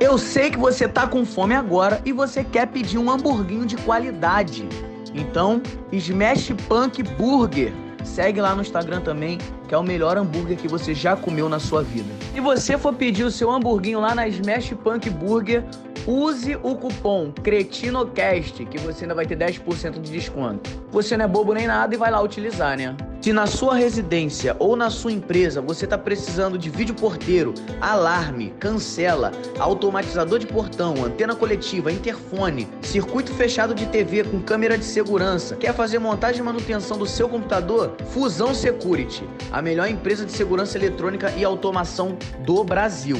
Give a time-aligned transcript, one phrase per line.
[0.00, 3.76] Eu sei que você tá com fome agora e você quer pedir um hamburguinho de
[3.76, 4.68] qualidade.
[5.14, 5.62] Então,
[5.92, 7.72] Smash Punk Burger.
[8.02, 11.58] Segue lá no Instagram também, que é o melhor hambúrguer que você já comeu na
[11.58, 12.12] sua vida.
[12.34, 15.64] Se você for pedir o seu hamburguinho lá na Smash Punk Burger,
[16.06, 20.70] use o cupom CRETINOCAST, que você ainda vai ter 10% de desconto.
[20.90, 22.96] Você não é bobo nem nada e vai lá utilizar, né?
[23.20, 28.52] Se na sua residência ou na sua empresa você está precisando de vídeo porteiro, alarme,
[28.60, 35.56] cancela, automatizador de portão, antena coletiva, interfone, circuito fechado de TV com câmera de segurança,
[35.56, 37.96] quer fazer montagem e manutenção do seu computador?
[38.10, 43.16] Fusão Security, a melhor empresa de segurança eletrônica e automação do Brasil.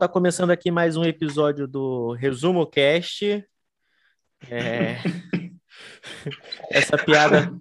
[0.00, 3.46] Tá começando aqui mais um episódio do Resumo Cast.
[4.50, 4.96] É...
[6.72, 7.52] essa piada,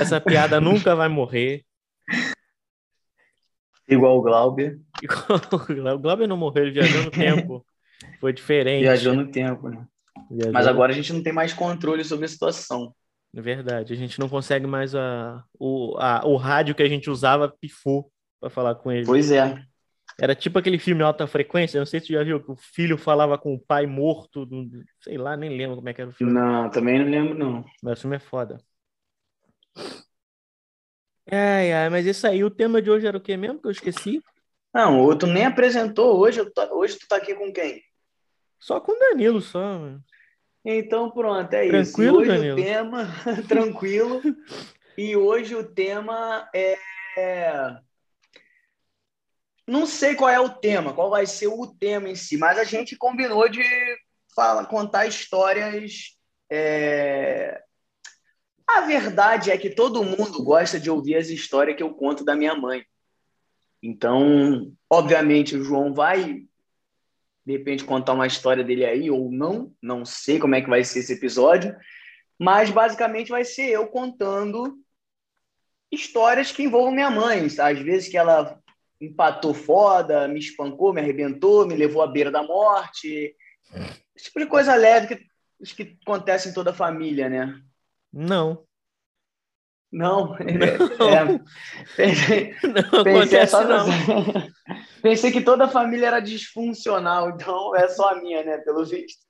[0.00, 1.64] essa piada nunca vai morrer.
[3.88, 4.78] Igual o Glauber.
[5.90, 7.66] o Glauber não morreu, ele viajou no tempo.
[8.20, 8.82] Foi diferente.
[8.82, 9.84] Viajou no tempo, né?
[10.30, 10.52] Viajou.
[10.52, 12.94] Mas agora a gente não tem mais controle sobre a situação.
[13.34, 17.10] É verdade, a gente não consegue mais a, o, a, o rádio que a gente
[17.10, 18.08] usava pifou
[18.40, 19.04] para falar com ele.
[19.04, 19.60] Pois é.
[20.20, 22.98] Era tipo aquele filme Alta Frequência, não sei se você já viu, que o filho
[22.98, 24.48] falava com o pai morto,
[25.00, 26.32] sei lá, nem lembro como é que era o filme.
[26.32, 27.64] Não, também não lembro, não.
[27.80, 28.58] Mas o filme é foda.
[31.30, 33.70] Ai, ai, mas isso aí, o tema de hoje era o que mesmo que eu
[33.70, 34.20] esqueci?
[34.74, 36.40] Não, outro nem apresentou hoje,
[36.72, 37.80] hoje tu tá aqui com quem?
[38.58, 39.78] Só com o Danilo, só.
[39.78, 40.02] Mano.
[40.64, 41.92] Então pronto, é tranquilo, isso.
[41.92, 42.56] Tranquilo, Danilo?
[42.56, 43.08] tema,
[43.46, 44.20] tranquilo.
[44.98, 46.76] e hoje o tema é
[49.68, 52.64] não sei qual é o tema, qual vai ser o tema em si, mas a
[52.64, 53.62] gente combinou de
[54.34, 56.16] fala, contar histórias.
[56.50, 57.62] É...
[58.66, 62.34] A verdade é que todo mundo gosta de ouvir as histórias que eu conto da
[62.34, 62.82] minha mãe.
[63.82, 66.44] Então, obviamente, o João vai,
[67.44, 70.82] de repente, contar uma história dele aí, ou não, não sei como é que vai
[70.82, 71.76] ser esse episódio,
[72.38, 74.78] mas basicamente vai ser eu contando
[75.92, 77.46] histórias que envolvam minha mãe.
[77.46, 78.58] Às vezes que ela
[79.00, 83.34] empatou foda, me espancou, me arrebentou, me levou à beira da morte.
[84.14, 87.60] Esse tipo de coisa leve que, que acontece em toda a família, né?
[88.12, 88.64] Não.
[89.90, 90.36] Não?
[90.98, 91.14] Não.
[91.14, 91.40] É,
[91.96, 93.86] pensei, não pensei, acontece não.
[95.00, 98.58] pensei que toda a família era disfuncional, então é só a minha, né?
[98.58, 99.26] Pelo visto.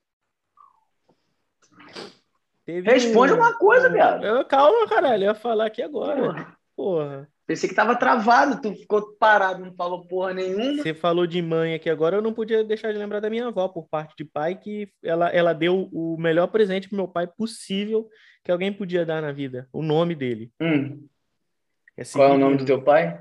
[2.64, 4.44] Teve Responde um- uma coisa, viado.
[4.46, 6.56] Calma, caralho, eu ia falar aqui agora.
[6.76, 7.30] Porra.
[7.48, 10.82] Pensei que tava travado, tu ficou parado, não falou porra nenhuma.
[10.82, 13.66] Você falou de mãe aqui agora, eu não podia deixar de lembrar da minha avó,
[13.68, 18.06] por parte de pai, que ela, ela deu o melhor presente pro meu pai possível
[18.44, 19.66] que alguém podia dar na vida.
[19.72, 20.52] O nome dele.
[20.60, 21.06] Hum,
[21.96, 23.18] É qual é o nome do teu pai?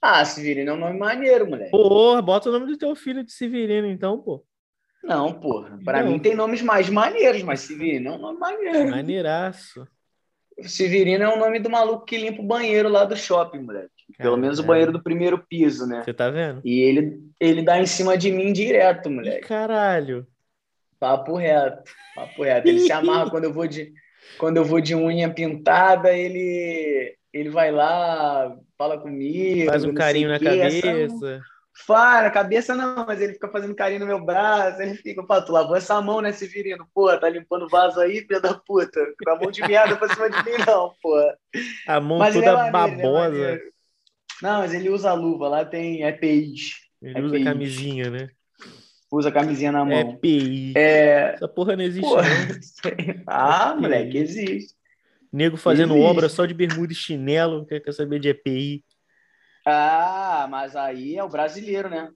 [0.00, 1.70] Ah, Severino é um nome maneiro, moleque.
[1.70, 4.42] Porra, bota o nome do teu filho de Severino, então, pô.
[5.04, 5.78] Não, porra.
[5.84, 6.12] Pra Não.
[6.12, 8.90] mim tem nomes mais maneiros, mas Severino é um nome maneiro.
[8.90, 9.86] Maneiraço.
[10.62, 13.90] Severino é o nome do maluco que limpa o banheiro lá do shopping, moleque.
[14.16, 14.66] Pelo menos o Caralho.
[14.68, 16.02] banheiro do primeiro piso, né?
[16.04, 16.60] Você tá vendo?
[16.64, 19.46] E ele, ele dá em cima de mim direto, moleque.
[19.46, 20.26] caralho.
[20.98, 21.92] Papo reto.
[22.14, 22.68] Papo reto.
[22.68, 23.92] Ele se amarra quando eu vou de,
[24.38, 29.70] quando eu vou de unha pintada, ele, ele vai lá, fala comigo.
[29.70, 30.58] Faz um carinho na sei o quê.
[30.60, 31.42] Essa- cabeça.
[31.86, 35.52] Fala, cabeça não, mas ele fica fazendo carinho no meu braço, ele fica, pô, tu
[35.52, 36.86] lavou essa mão, né, Severino?
[36.92, 39.00] Pô, tá limpando o vaso aí, filho da puta.
[39.24, 41.14] Com a mão de merda pra cima de mim, não, pô.
[41.86, 43.30] A mão Mas toda é é babosa.
[43.30, 43.62] maneiro.
[44.42, 46.74] Não, mas ele usa luva, lá tem EPIs.
[47.00, 47.44] Ele usa EPI.
[47.44, 48.28] camisinha, né?
[49.10, 50.20] Usa camisinha na mão.
[50.22, 50.72] EPI.
[50.76, 51.34] É.
[51.34, 52.22] Essa porra não existe, Pô, não.
[53.26, 54.74] ah, moleque, existe.
[55.32, 56.10] Nego fazendo Existe.
[56.10, 58.82] obra só de bermuda e chinelo, quer saber de EPI.
[59.70, 62.10] Ah, mas aí é o brasileiro, né?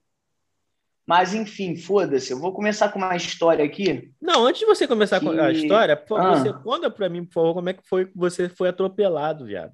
[1.06, 2.32] Mas enfim, foda-se.
[2.32, 4.12] Eu vou começar com uma história aqui.
[4.20, 6.36] Não, antes de você começar com a Que- história, por favor, Ah.
[6.38, 9.72] você conta pra mim, por favor, como é que foi que você foi atropelado, viado.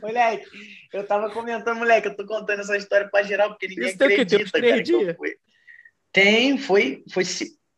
[0.01, 0.45] moleque,
[0.93, 4.07] eu tava comentando, moleque, eu tô contando essa história pra geral, porque ninguém Isso tem
[4.09, 4.15] quê?
[4.15, 5.35] Tem acredita, uns três cara, que eu fui.
[6.11, 7.23] Tem, foi, foi,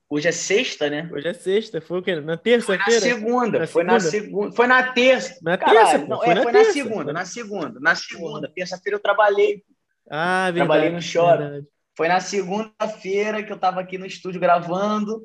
[0.10, 1.10] hoje é sexta, né?
[1.12, 2.16] Hoje é sexta, foi o quê?
[2.16, 3.02] Na Foi na terça-feira?
[3.02, 4.26] segunda, Na foi na segunda?
[4.28, 5.40] segunda, foi na terça.
[5.42, 6.68] Na Caralho, terça, não, foi é, na foi terça.
[6.68, 8.52] na segunda, na segunda, na segunda.
[8.56, 9.64] Terça-feira eu trabalhei,
[10.10, 10.56] Ah, verdade.
[10.58, 11.68] Trabalhei no verdade.
[11.96, 15.22] Foi na segunda-feira que eu estava aqui no estúdio gravando.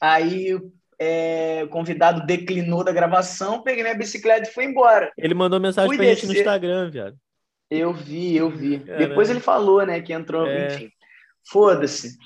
[0.00, 0.58] Aí
[0.98, 5.10] é, o convidado declinou da gravação, peguei minha bicicleta e fui embora.
[5.16, 6.42] Ele mandou mensagem Fui pra gente no descer.
[6.46, 7.16] Instagram, viado.
[7.70, 8.80] Eu vi, eu vi.
[8.80, 9.08] Caralho.
[9.08, 10.46] Depois ele falou, né, que entrou.
[10.46, 10.66] É.
[10.74, 10.90] Enfim,
[11.50, 12.16] foda-se.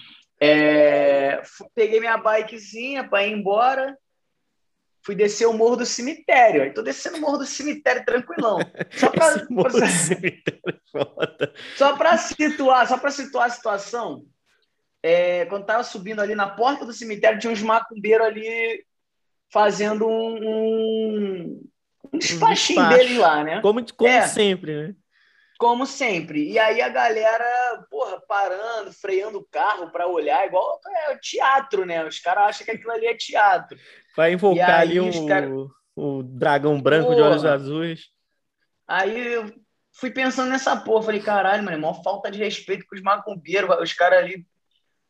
[0.41, 1.43] É,
[1.75, 3.97] peguei minha bikezinha para ir embora.
[5.03, 6.63] Fui descer o morro do cemitério.
[6.63, 8.59] Aí tô descendo o morro do cemitério tranquilão.
[8.93, 11.53] Só para Esse morro do cemitério é.
[11.77, 14.25] Só para situar, só para situar a situação,
[15.03, 18.85] é, quando tava subindo ali na porta do cemitério, tinha uns macumbeiros ali
[19.51, 21.69] fazendo um, um,
[22.13, 22.99] um despachinho despacho.
[22.99, 23.61] deles lá, né?
[23.61, 24.27] Como, como É.
[24.27, 24.95] sempre, né?
[25.59, 26.49] Como sempre.
[26.53, 31.85] E aí a galera, porra, parando, freando o carro para olhar, igual é o teatro,
[31.85, 32.07] né?
[32.07, 33.77] Os caras acham que aquilo ali é teatro.
[34.17, 35.51] Vai invocar aí ali o, cara-
[35.97, 37.55] o dragão branco de olhos Porra.
[37.55, 38.03] azuis.
[38.87, 39.53] Aí eu
[39.93, 43.69] fui pensando nessa porra, falei, caralho, mano, é mó falta de respeito com os macumbeiros,
[43.81, 44.47] os caras ali,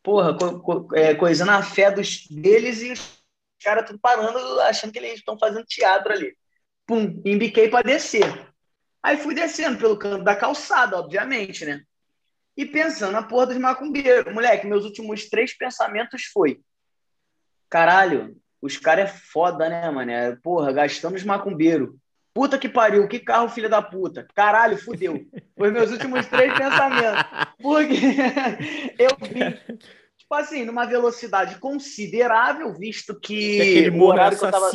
[0.03, 3.19] porra, co co é, coisando a fé dos, deles e os
[3.63, 6.35] caras tudo parando, achando que eles estão fazendo teatro ali.
[6.87, 8.48] Pum, embiquei para descer.
[9.03, 11.83] Aí fui descendo pelo canto da calçada, obviamente, né?
[12.57, 14.33] E pensando na porra dos macumbeiros.
[14.33, 16.61] Moleque, meus últimos três pensamentos foi,
[17.71, 20.11] caralho, os caras é foda, né, mano?
[20.11, 21.91] É, Porra, gastamos macumbeiros.
[22.35, 24.27] Puta que pariu, que carro, filha da puta.
[24.35, 25.27] Caralho, fudeu.
[25.57, 27.25] Foi meus últimos três pensamentos.
[27.61, 27.95] Porque
[28.99, 29.79] eu vi,
[30.17, 34.71] tipo assim, numa velocidade considerável, visto Que que aquele morro eu tava.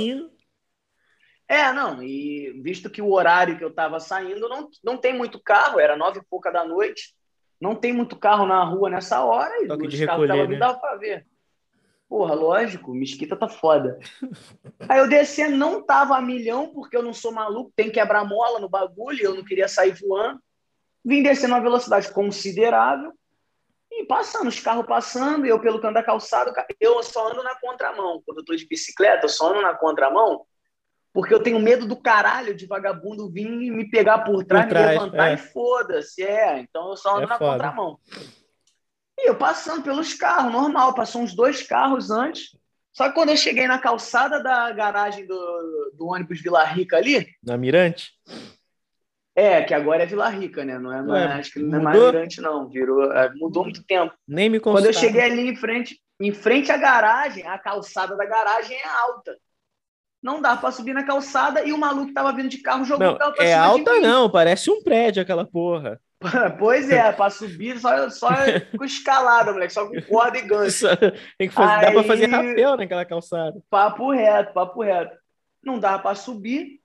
[1.54, 5.40] É, não, e visto que o horário que eu tava saindo não, não tem muito
[5.40, 7.14] carro, era nove e pouca da noite,
[7.62, 10.58] não tem muito carro na rua nessa hora, e Toque os de carros recolher, né?
[10.58, 11.28] dava pra ver.
[12.10, 14.00] Porra, lógico, Mesquita tá foda.
[14.90, 18.68] Aí eu descendo, não tava a milhão, porque eu não sou maluco, tem quebra-mola no
[18.68, 20.40] bagulho, eu não queria sair voando.
[21.06, 23.14] Vim descendo uma velocidade considerável
[23.92, 27.54] e passando, os carros passando, e eu pelo canto da calçada, eu só ando na
[27.60, 28.24] contramão.
[28.26, 30.48] Quando eu tô de bicicleta, eu só ando na contramão,
[31.14, 34.86] porque eu tenho medo do caralho de vagabundo vir e me pegar por trás, trás,
[34.88, 35.34] me levantar é.
[35.36, 36.24] e foda-se.
[36.24, 37.52] É, então eu só ando É na foda.
[37.52, 38.00] contramão.
[39.20, 42.58] E eu passando pelos carros, normal, passou uns dois carros antes.
[42.92, 47.28] Só que quando eu cheguei na calçada da garagem do, do ônibus Vila Rica ali,
[47.44, 48.12] Na Mirante?
[49.36, 50.78] é, que agora é Vila Rica, né?
[50.78, 52.00] Não é mais, Ué, acho que não é mais?
[52.00, 52.68] Mirante, não.
[52.70, 54.14] Virou, é, mudou muito tempo.
[54.28, 58.26] Nem me Quando eu cheguei ali em frente, em frente à garagem, a calçada da
[58.26, 59.38] garagem é alta.
[60.24, 63.14] Não dá para subir na calçada e o maluco tava vindo de carro jogou Não,
[63.16, 64.00] o carro pra é cima de alta mim.
[64.02, 66.00] não, parece um prédio aquela porra.
[66.58, 68.30] Pois é, para subir só, só
[68.78, 70.88] com escalada, moleque, só com corda e gancho.
[71.38, 73.62] Tem que fazer, Dá pra Aí- fazer rapel naquela calçada.
[73.70, 75.14] Papo reto, papo reto.
[75.62, 76.80] Não dava para subir.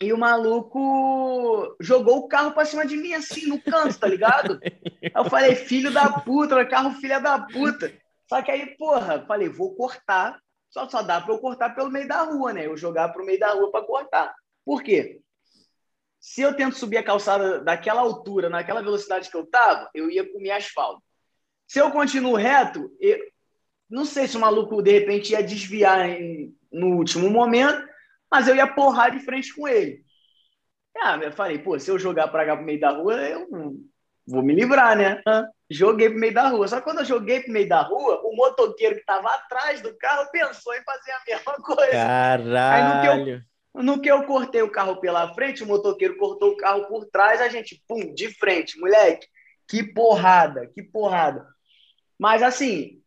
[0.00, 4.60] E o maluco jogou o carro para cima de mim, assim, no canto, tá ligado?
[4.62, 4.72] Aí
[5.16, 7.90] eu falei, filho da puta, carro filha da puta.
[8.28, 10.38] Só que aí, porra, falei, vou cortar.
[10.70, 12.66] Só, só dá para eu cortar pelo meio da rua, né?
[12.66, 14.34] Eu jogar pro meio da rua para cortar.
[14.64, 15.20] Por quê?
[16.20, 20.30] Se eu tento subir a calçada daquela altura, naquela velocidade que eu tava, eu ia
[20.30, 21.02] comer asfalto.
[21.66, 23.18] Se eu continuo reto, eu,
[23.88, 27.86] não sei se o maluco de repente ia desviar em- no último momento,
[28.30, 30.04] mas eu ia porrar de frente com ele.
[30.96, 33.46] Ah, eu falei, pô, se eu jogar pra cá pro meio da rua, eu
[34.26, 35.22] vou me livrar, né?
[35.70, 36.66] Joguei pro meio da rua.
[36.66, 39.94] Só que quando eu joguei pro meio da rua, o motoqueiro que tava atrás do
[39.98, 41.92] carro pensou em fazer a mesma coisa.
[41.92, 43.44] Caralho.
[43.74, 47.40] No que eu cortei o carro pela frente, o motoqueiro cortou o carro por trás,
[47.40, 48.78] a gente, pum, de frente.
[48.80, 49.28] Moleque,
[49.68, 51.46] que porrada, que porrada.
[52.18, 53.00] Mas assim,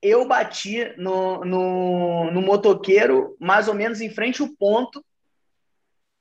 [0.00, 5.04] eu bati no, no, no motoqueiro mais ou menos em frente ao ponto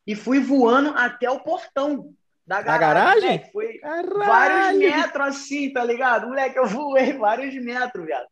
[0.05, 2.13] e fui voando até o portão
[2.51, 2.93] da garagem.
[2.93, 3.29] garagem?
[3.29, 3.51] moleque.
[3.51, 4.79] Foi vários Caralho.
[4.79, 6.27] metros assim, tá ligado?
[6.27, 8.27] Moleque, eu voei vários metros, viado.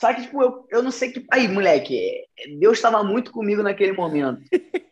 [0.00, 1.26] Só que, tipo, eu, eu não sei que.
[1.32, 2.24] Aí, moleque,
[2.58, 4.42] Deus estava muito comigo naquele momento.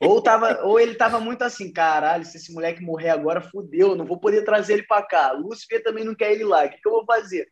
[0.01, 4.07] Ou, tava, ou ele tava muito assim, caralho, se esse moleque morrer agora, fudeu, não
[4.07, 5.33] vou poder trazer ele pra cá.
[5.33, 6.65] Lúcifer também não quer ele lá.
[6.65, 7.49] O que, que eu vou fazer?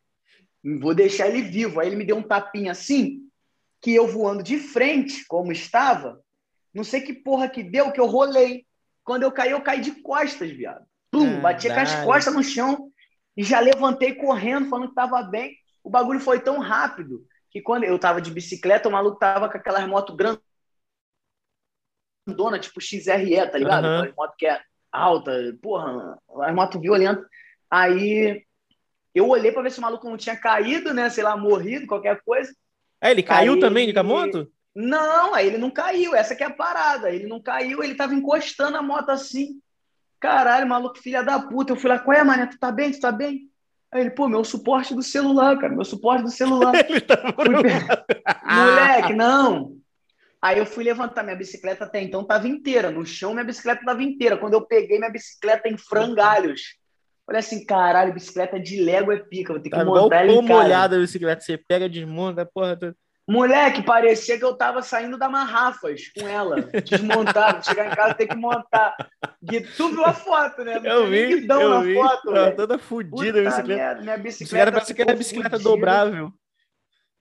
[0.80, 1.78] Vou deixar ele vivo.
[1.78, 3.20] Aí ele me deu um tapinha assim,
[3.82, 6.20] que eu voando de frente, como estava,
[6.72, 8.64] não sei que porra que deu, que eu rolei.
[9.04, 10.86] Quando eu caí, eu caí de costas, viado.
[11.12, 12.90] Pum, bati com as costas no chão
[13.36, 15.54] e já levantei correndo, falando que tava bem.
[15.84, 19.58] O bagulho foi tão rápido que quando eu tava de bicicleta, o maluco tava com
[19.58, 20.16] aquelas motos
[22.26, 23.84] grandona, tipo XRE, tá ligado?
[23.84, 23.98] Aham.
[23.98, 24.58] Aquelas motos que é
[24.90, 27.26] alta, porra, as motos violentas.
[27.70, 28.42] Aí
[29.14, 31.10] eu olhei pra ver se o maluco não tinha caído, né?
[31.10, 32.54] Sei lá, morrido, qualquer coisa.
[33.00, 34.50] Ah, ele caiu Aí- também a moto?
[34.74, 37.10] Não, aí ele não caiu, essa que é a parada.
[37.10, 39.60] Ele não caiu, ele tava encostando a moto assim.
[40.22, 41.72] Caralho, maluco, filha da puta.
[41.72, 42.46] Eu fui lá, qual é, mané?
[42.46, 42.92] Tu tá bem?
[42.92, 43.50] Tu tá bem?
[43.92, 46.72] Aí ele, pô, meu suporte do celular, cara, meu suporte do celular.
[47.06, 47.54] Tá Fui
[48.46, 49.76] Moleque, não.
[50.40, 52.88] Aí eu fui levantar minha bicicleta até então tava inteira.
[52.88, 54.36] No chão, minha bicicleta tava inteira.
[54.36, 56.76] Quando eu peguei minha bicicleta em frangalhos.
[57.26, 60.26] Falei assim, caralho, bicicleta de Lego é pica, vou ter que Tá igual montar ela
[60.26, 60.60] pão em casa.
[60.62, 61.40] molhada a bicicleta.
[61.42, 62.76] Você pega, desmonta, porra.
[62.76, 62.94] tu-
[63.28, 67.64] Moleque, parecia que eu tava saindo da Marrafas com ela, desmontado.
[67.66, 68.96] Chegar em casa ter que montar.
[69.42, 70.80] Gui, tu viu a foto, né?
[70.80, 71.94] Não Eu vi, guidão eu na vi.
[71.94, 72.56] foto, Tá velho.
[72.56, 74.00] toda fudida a bicicleta.
[74.02, 74.72] minha Esse bicicleta.
[74.72, 75.70] parece que era bicicleta fudida.
[75.70, 76.32] dobrável.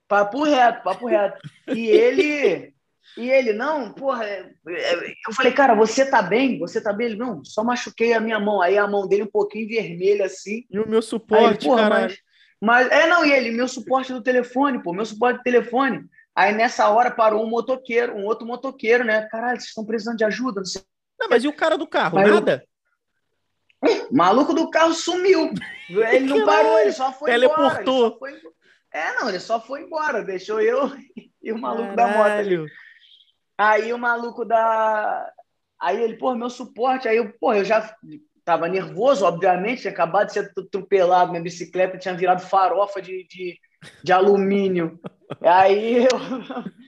[0.08, 1.38] Papo reto, papo reto.
[1.68, 2.72] E ele.
[3.16, 4.24] E ele, não, porra.
[4.66, 6.58] Eu falei, cara, você tá bem?
[6.58, 7.08] Você tá bem?
[7.08, 8.60] Ele, não, só machuquei a minha mão.
[8.60, 10.64] Aí a mão dele um pouquinho vermelha assim.
[10.70, 12.04] E o meu Aí, suporte, porra, caralho.
[12.06, 12.18] mas,
[12.62, 12.88] mas.
[12.92, 16.08] É, não, e ele, meu suporte do telefone, pô, meu suporte do telefone.
[16.34, 19.26] Aí nessa hora parou um motoqueiro, um outro motoqueiro, né?
[19.28, 20.60] Caralho, vocês estão precisando de ajuda?
[20.60, 20.82] Não sei.
[21.18, 22.18] Não, mas e o cara do carro?
[22.18, 22.64] Nada?
[24.10, 25.52] O maluco do carro sumiu.
[25.90, 27.44] Ele não parou, ele só foi embora.
[27.44, 28.10] Ele Teleportou.
[28.12, 28.40] só foi...
[28.92, 30.22] É, não, ele só foi embora.
[30.22, 30.90] Deixou eu
[31.42, 32.56] e o maluco da moto ali.
[32.56, 32.66] Caralho.
[33.58, 35.32] Aí o maluco da.
[35.80, 37.08] Aí ele, pô, meu suporte.
[37.08, 37.94] Aí eu, pô, eu já
[38.44, 43.58] tava nervoso, obviamente, tinha acabado de ser atropelado, minha bicicleta tinha virado farofa de, de,
[44.02, 44.98] de alumínio.
[45.40, 46.08] Aí eu.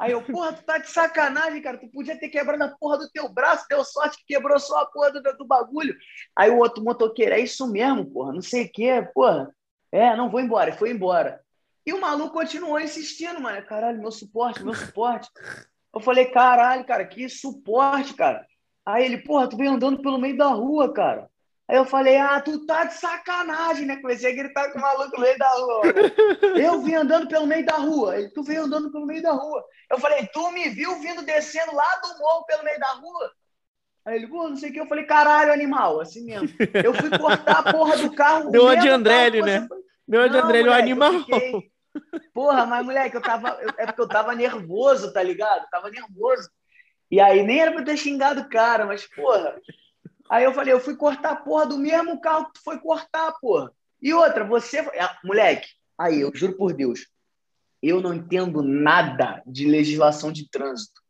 [0.00, 1.76] Aí eu, porra, tu tá de sacanagem, cara.
[1.76, 4.86] Tu podia ter quebrado a porra do teu braço, deu sorte que quebrou só a
[4.86, 5.94] porra do, do bagulho.
[6.34, 9.54] Aí o outro motoqueiro, é isso mesmo, porra, não sei o quê, porra.
[9.92, 11.40] É, não vou embora, foi embora.
[11.84, 13.64] E o maluco continuou insistindo, mano.
[13.66, 15.28] Caralho, meu suporte, meu suporte.
[15.94, 18.46] Eu falei, caralho, cara, que suporte, cara.
[18.86, 21.28] Aí ele, porra, tu veio andando pelo meio da rua, cara.
[21.68, 23.96] Aí eu falei, ah, tu tá de sacanagem, né?
[23.96, 25.82] Comecei a gritar com o maluco no meio da rua.
[25.86, 25.92] né?
[26.64, 28.16] Eu vim andando pelo meio da rua.
[28.16, 29.64] Ele, tu veio andando pelo meio da rua.
[29.90, 33.32] Eu falei, tu me viu vindo descendo lá do morro pelo meio da rua?
[34.04, 34.80] Aí ele, pô, não sei o que.
[34.80, 36.48] Eu falei, caralho, animal, assim mesmo.
[36.84, 38.46] Eu fui cortar a porra do carro.
[38.48, 39.62] o Deu uma de Andrelli, né?
[39.62, 41.12] você foi- Meu de ele é eu animal.
[41.12, 41.72] fiquei-
[42.32, 43.58] Porra, mas moleque, eu tava.
[43.78, 45.62] É porque eu tava nervoso, tá ligado?
[45.64, 46.48] Eu tava nervoso.
[47.10, 49.60] E aí nem era pra ter xingado o cara, mas, porra.
[50.28, 53.32] Aí eu falei, eu fui cortar a porra do mesmo carro que tu foi cortar,
[53.40, 53.70] porra.
[54.02, 54.78] E outra, você.
[54.98, 57.06] Ah, Moleque, aí, eu juro por Deus,
[57.82, 61.00] eu não entendo nada de legislação de trânsito.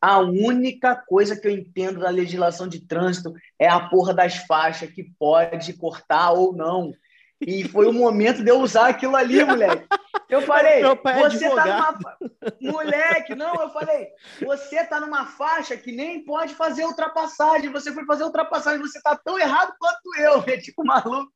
[0.00, 4.90] A única coisa que eu entendo da legislação de trânsito é a porra das faixas
[4.90, 6.94] que pode cortar ou não.
[7.40, 9.86] E foi o momento de eu usar aquilo ali, moleque.
[10.30, 12.16] Eu falei, pai é você tá numa.
[12.60, 14.08] Moleque, não, eu falei,
[14.40, 17.70] você tá numa faixa que nem pode fazer ultrapassagem.
[17.70, 20.44] Você foi fazer ultrapassagem, você tá tão errado quanto eu.
[20.50, 21.30] É tipo maluco.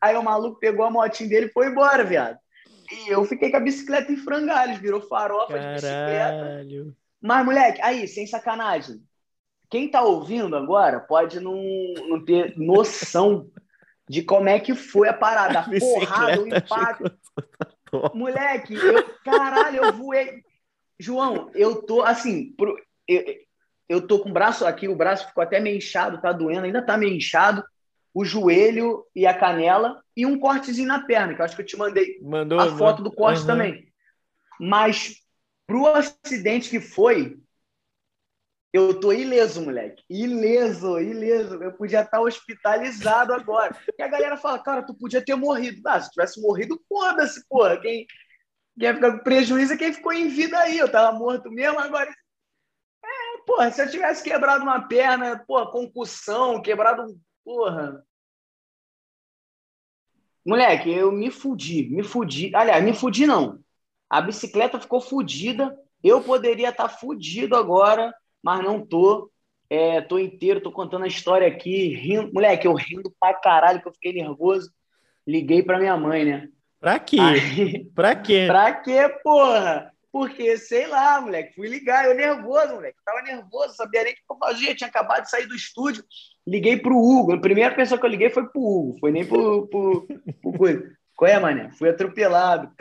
[0.00, 2.38] Aí o maluco pegou a motinha dele e foi embora, viado.
[2.90, 6.44] E eu fiquei com a bicicleta em frangalhos, virou farofa de bicicleta.
[6.44, 6.96] Caralho.
[7.20, 9.02] Mas, moleque, aí, sem sacanagem.
[9.68, 11.62] Quem tá ouvindo agora pode não,
[12.08, 13.48] não ter noção
[14.08, 17.12] de como é que foi a parada, a porrada, o impacto.
[18.14, 20.42] Moleque, eu, caralho, eu voei.
[20.98, 22.76] João, eu tô assim, pro-
[23.08, 23.24] eu,
[23.88, 26.82] eu tô com o braço aqui, o braço ficou até meio inchado, tá doendo, ainda
[26.84, 27.64] tá meio inchado.
[28.12, 31.66] O joelho e a canela e um cortezinho na perna, que eu acho que eu
[31.66, 32.58] te mandei Mandou.
[32.58, 33.46] a foto do corte Aham.
[33.46, 33.92] também.
[34.58, 35.16] Mas
[35.66, 37.38] pro acidente que foi,
[38.72, 40.04] eu tô ileso, moleque.
[40.08, 41.54] Ileso, ileso.
[41.62, 43.76] Eu podia estar hospitalizado agora.
[43.98, 45.80] E a galera fala, cara, tu podia ter morrido.
[45.86, 47.80] Ah, se tivesse morrido, foda-se, porra.
[47.80, 48.06] Quem,
[48.78, 50.78] quem ia ficar com prejuízo é quem ficou em vida aí.
[50.78, 52.08] Eu tava morto mesmo, agora.
[53.04, 57.20] É, porra, se eu tivesse quebrado uma perna, porra, concussão, quebrado um.
[57.44, 58.04] Porra.
[60.46, 62.54] Moleque, eu me fudi, me fudi.
[62.54, 63.58] Aliás, me fudi não.
[64.08, 65.76] A bicicleta ficou fudida.
[66.02, 69.30] Eu poderia estar fudido agora, mas não tô.
[69.68, 72.32] É, tô inteiro, tô contando a história aqui, rindo.
[72.32, 74.70] Moleque, eu rindo pra caralho, que eu fiquei nervoso.
[75.26, 76.48] Liguei pra minha mãe, né?
[76.80, 77.18] Pra quê?
[77.20, 78.46] Aí, Pra quê?
[78.48, 79.92] pra quê, porra?
[80.12, 84.22] Porque, sei lá, moleque, fui ligar, eu nervoso, moleque, tava nervoso, sabia nem o que
[84.28, 86.02] eu fazia, tinha acabado de sair do estúdio,
[86.44, 89.68] liguei pro Hugo, a primeira pessoa que eu liguei foi pro Hugo, foi nem pro,
[89.68, 90.08] pro,
[90.42, 90.96] pro coisa.
[91.20, 91.68] Qual é, mané?
[91.72, 92.72] Fui atropelado.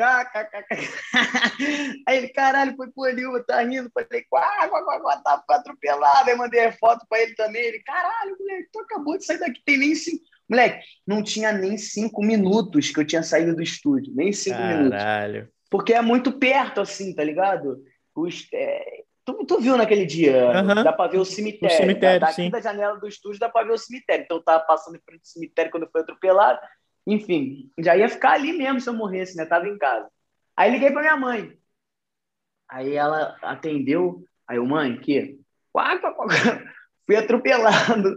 [2.08, 3.92] Aí ele, caralho, foi por ali, tá rindo.
[3.94, 6.30] Falei, quá, quá, quá, quá, tá foi atropelado.
[6.30, 7.62] Aí mandei a foto pra ele também.
[7.62, 10.24] Ele, caralho, moleque, tu acabou de sair daqui, tem nem cinco.
[10.50, 14.14] Moleque, não tinha nem cinco minutos que eu tinha saído do estúdio.
[14.16, 14.92] Nem cinco minutos.
[14.98, 15.50] Caralho.
[15.70, 17.84] Porque é muito perto, assim, tá ligado?
[18.16, 20.82] Os, é, tu, tu viu naquele dia, Aham.
[20.82, 21.76] dá pra ver o cemitério.
[21.76, 22.50] O cemitério, da- Daqui sim.
[22.50, 24.24] da janela do estúdio dá pra ver o cemitério.
[24.24, 26.58] Então eu tava passando em frente ao cemitério quando eu fui atropelado.
[27.08, 29.46] Enfim, já ia ficar ali mesmo se eu morresse, né?
[29.46, 30.08] Tava em casa.
[30.56, 31.58] Aí liguei pra minha mãe.
[32.70, 34.24] Aí ela atendeu.
[34.48, 35.40] Aí eu, mãe, que?
[37.06, 38.16] Fui atropelado.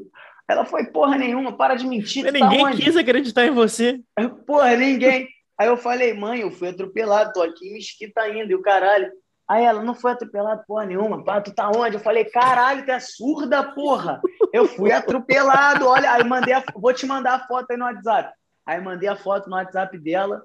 [0.48, 2.24] Ela foi, porra nenhuma, para de mentir.
[2.24, 2.82] Tá ninguém onde?
[2.82, 4.00] quis acreditar em você.
[4.46, 5.28] Porra, ninguém.
[5.56, 9.10] Aí eu falei, mãe, eu fui atropelado, tô aqui em Mesquita ainda, e o caralho.
[9.48, 11.96] Aí ela, não foi atropelado porra nenhuma, pá, tu tá onde?
[11.96, 14.20] Eu falei, caralho, tu é surda, porra.
[14.52, 18.32] Eu fui atropelado, olha, aí mandei a, vou te mandar a foto aí no WhatsApp.
[18.64, 20.42] Aí mandei a foto no WhatsApp dela,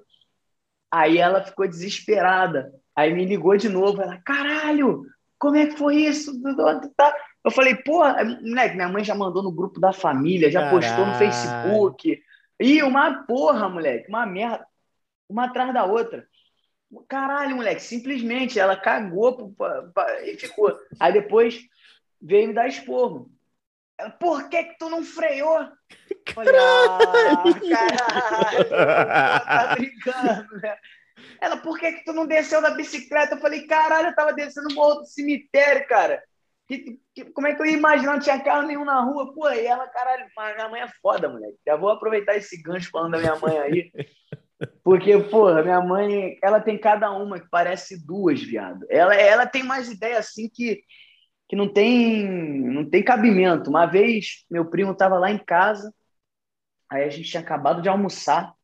[0.90, 2.72] aí ela ficou desesperada.
[2.94, 5.04] Aí me ligou de novo, ela, caralho,
[5.38, 6.32] como é que foi isso?
[6.96, 11.06] Tá- Eu falei, porra, moleque, minha mãe já mandou no grupo da família, já postou
[11.06, 11.18] no Caralho.
[11.32, 12.22] Facebook.
[12.60, 14.66] Ih, uma porra, moleque, uma merda,
[15.28, 16.26] uma atrás da outra.
[17.06, 19.54] Caralho, moleque, simplesmente ela cagou
[20.24, 20.76] e ficou.
[20.98, 21.60] Aí depois
[22.20, 23.30] veio me dar esporro.
[23.98, 25.68] Ela, Por que que tu não freou?
[26.34, 27.38] Falei, ah,
[27.70, 30.76] caralho, pô, tá brincando, né?
[31.40, 33.34] Ela, por que que tu não desceu da bicicleta?
[33.34, 36.22] Eu falei, caralho, eu tava descendo o morro do cemitério, cara.
[36.68, 38.12] Que- que- como é que eu ia imaginar?
[38.12, 39.32] Não tinha carro nenhum na rua.
[39.34, 41.56] Pô, e ela, caralho, mas minha mãe é foda, moleque.
[41.66, 43.92] Já vou aproveitar esse gancho falando da minha mãe aí.
[44.84, 48.84] Porque, porra, minha mãe, ela tem cada uma que parece duas, viado.
[48.90, 50.82] Ela, ela tem mais ideia assim que,
[51.48, 52.24] que não tem
[52.70, 53.70] não tem cabimento.
[53.70, 55.92] Uma vez, meu primo tava lá em casa,
[56.90, 58.54] aí a gente tinha acabado de almoçar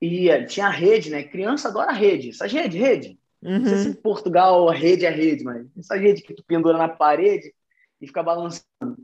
[0.00, 1.22] e eh, tinha rede, né?
[1.24, 2.30] Criança adora rede.
[2.30, 3.18] Essas rede, rede.
[3.56, 3.92] Não sei se Uhum.
[3.92, 7.54] em Portugal a rede é rede, mas essa rede que tu pendura na parede
[8.00, 8.96] e fica balançando.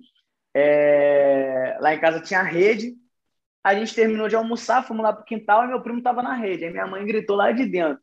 [0.54, 2.96] É, Lá em casa tinha rede.
[3.62, 6.64] A gente terminou de almoçar, fomos lá pro quintal e meu primo tava na rede.
[6.64, 7.98] Aí minha mãe gritou lá de dentro: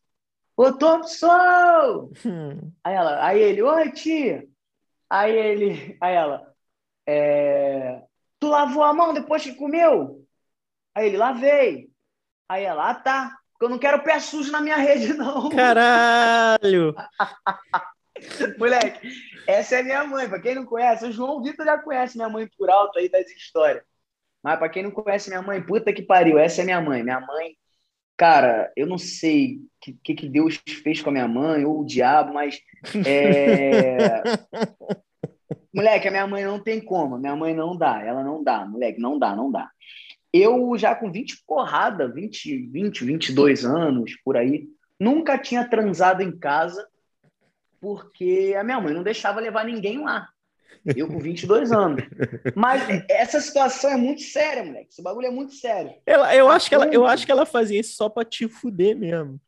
[0.58, 2.12] Ô Thompson!
[2.26, 2.72] Hum.
[2.84, 4.46] Aí ela, aí ele, oi tia.
[5.14, 6.56] Aí ele, aí ela,
[7.06, 8.02] é,
[8.40, 10.26] tu lavou a mão depois que comeu?
[10.96, 11.92] Aí ele, lavei.
[12.50, 15.52] Aí ela, ah tá, porque eu não quero pé sujo na minha rede não.
[15.52, 16.96] Caralho!
[18.58, 19.08] Moleque,
[19.46, 20.28] essa é minha mãe.
[20.28, 23.30] Pra quem não conhece, o João Vitor já conhece minha mãe por alto aí das
[23.30, 23.84] histórias.
[24.42, 27.04] Mas pra quem não conhece minha mãe, puta que pariu, essa é minha mãe.
[27.04, 27.56] Minha mãe,
[28.24, 31.82] cara, eu não sei o que, que, que Deus fez com a minha mãe, ou
[31.82, 32.58] o diabo, mas.
[33.06, 34.24] é,
[35.76, 37.18] Moleque, a minha mãe não tem como.
[37.18, 39.70] Minha mãe não dá, ela não dá, moleque, não dá, não dá.
[40.32, 46.32] Eu já com 20 porrada, 20, 20, 22 anos, por aí, nunca tinha transado em
[46.32, 46.88] casa
[47.82, 50.30] porque a minha mãe não deixava levar ninguém lá.
[50.96, 52.04] Eu com 22 anos.
[52.56, 54.90] Mas essa situação é muito séria, moleque.
[54.92, 55.94] Esse bagulho é muito sério.
[56.06, 58.96] Ela, eu, acho que ela, eu acho que ela fazia isso só pra te fuder
[58.98, 59.40] mesmo.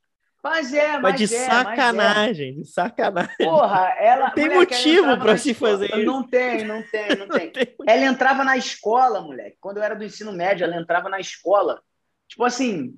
[0.42, 1.50] Mas é, mas, Mas de é, mas é.
[1.50, 3.36] sacanagem, de sacanagem.
[3.40, 4.30] Porra, ela.
[4.30, 5.72] Tem moleque, motivo na se escola.
[5.72, 6.06] fazer isso.
[6.06, 7.50] Não tem, não tem, não tem.
[7.52, 9.58] Tem- Ela entrava na escola, moleque.
[9.60, 11.82] Quando eu era do ensino médio, ela entrava na escola.
[12.28, 12.94] Tipo assim,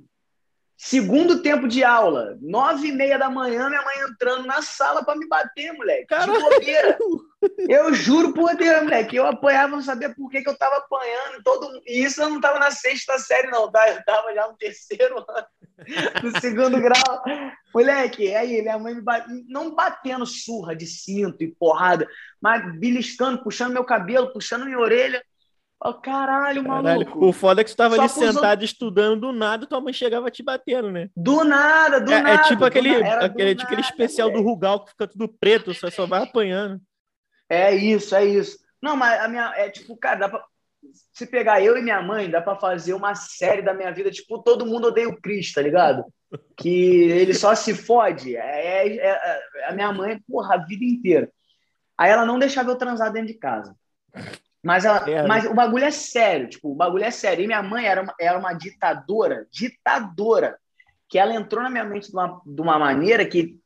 [0.75, 5.15] segundo tempo de aula, nove e meia da manhã, minha mãe entrando na sala pra
[5.15, 6.07] me bater, moleque.
[6.07, 6.33] Caralho.
[6.33, 6.97] De bobeira.
[7.69, 9.15] Eu juro por Deus, moleque.
[9.15, 11.43] Eu apanhava, não sabia por que, que eu tava apanhando.
[11.43, 11.81] Todo...
[11.85, 13.71] E isso eu não tava na sexta série, não.
[13.71, 13.89] tá?
[13.89, 15.47] Eu tava já no terceiro ano,
[16.23, 17.23] no segundo grau.
[17.73, 19.29] Moleque, aí minha mãe me bate...
[19.47, 22.07] não batendo surra de cinto e porrada,
[22.41, 25.23] mas beliscando, puxando meu cabelo, puxando minha orelha.
[25.79, 27.23] Ó, caralho, Caralho, maluco.
[27.23, 30.31] o foda é que tu tava Só ali sentado estudando do nada tua mãe chegava
[30.31, 31.07] te batendo, né?
[31.15, 32.43] Do nada, do É, é nada.
[32.47, 34.41] tipo aquele, nada, era do aquele, tipo aquele nada, especial do.
[34.41, 36.81] Rugal que fica tudo preto, você só vai apanhando.
[37.49, 38.57] É isso, é isso.
[38.81, 39.53] Não, mas a minha.
[39.55, 40.43] É tipo, cara, dá pra.
[41.13, 44.39] Se pegar eu e minha mãe, dá pra fazer uma série da minha vida, tipo,
[44.39, 46.05] todo mundo odeia o Chris, tá ligado?
[46.55, 48.35] Que ele só se fode.
[48.35, 51.31] É, é- é- a minha mãe, porra, a vida inteira.
[51.97, 53.75] Aí ela não deixava eu transar dentro de casa.
[54.63, 55.25] Mas, ela, É.
[55.25, 57.43] mas o bagulho é sério, tipo, o bagulho é sério.
[57.43, 60.57] E minha mãe era uma, era uma ditadora, ditadora,
[61.09, 63.57] que ela entrou na minha mente de uma, de uma maneira que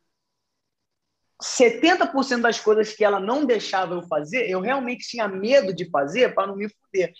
[1.41, 6.33] 70% das coisas que ela não deixava eu fazer, eu realmente tinha medo de fazer
[6.33, 7.13] para não me fuder.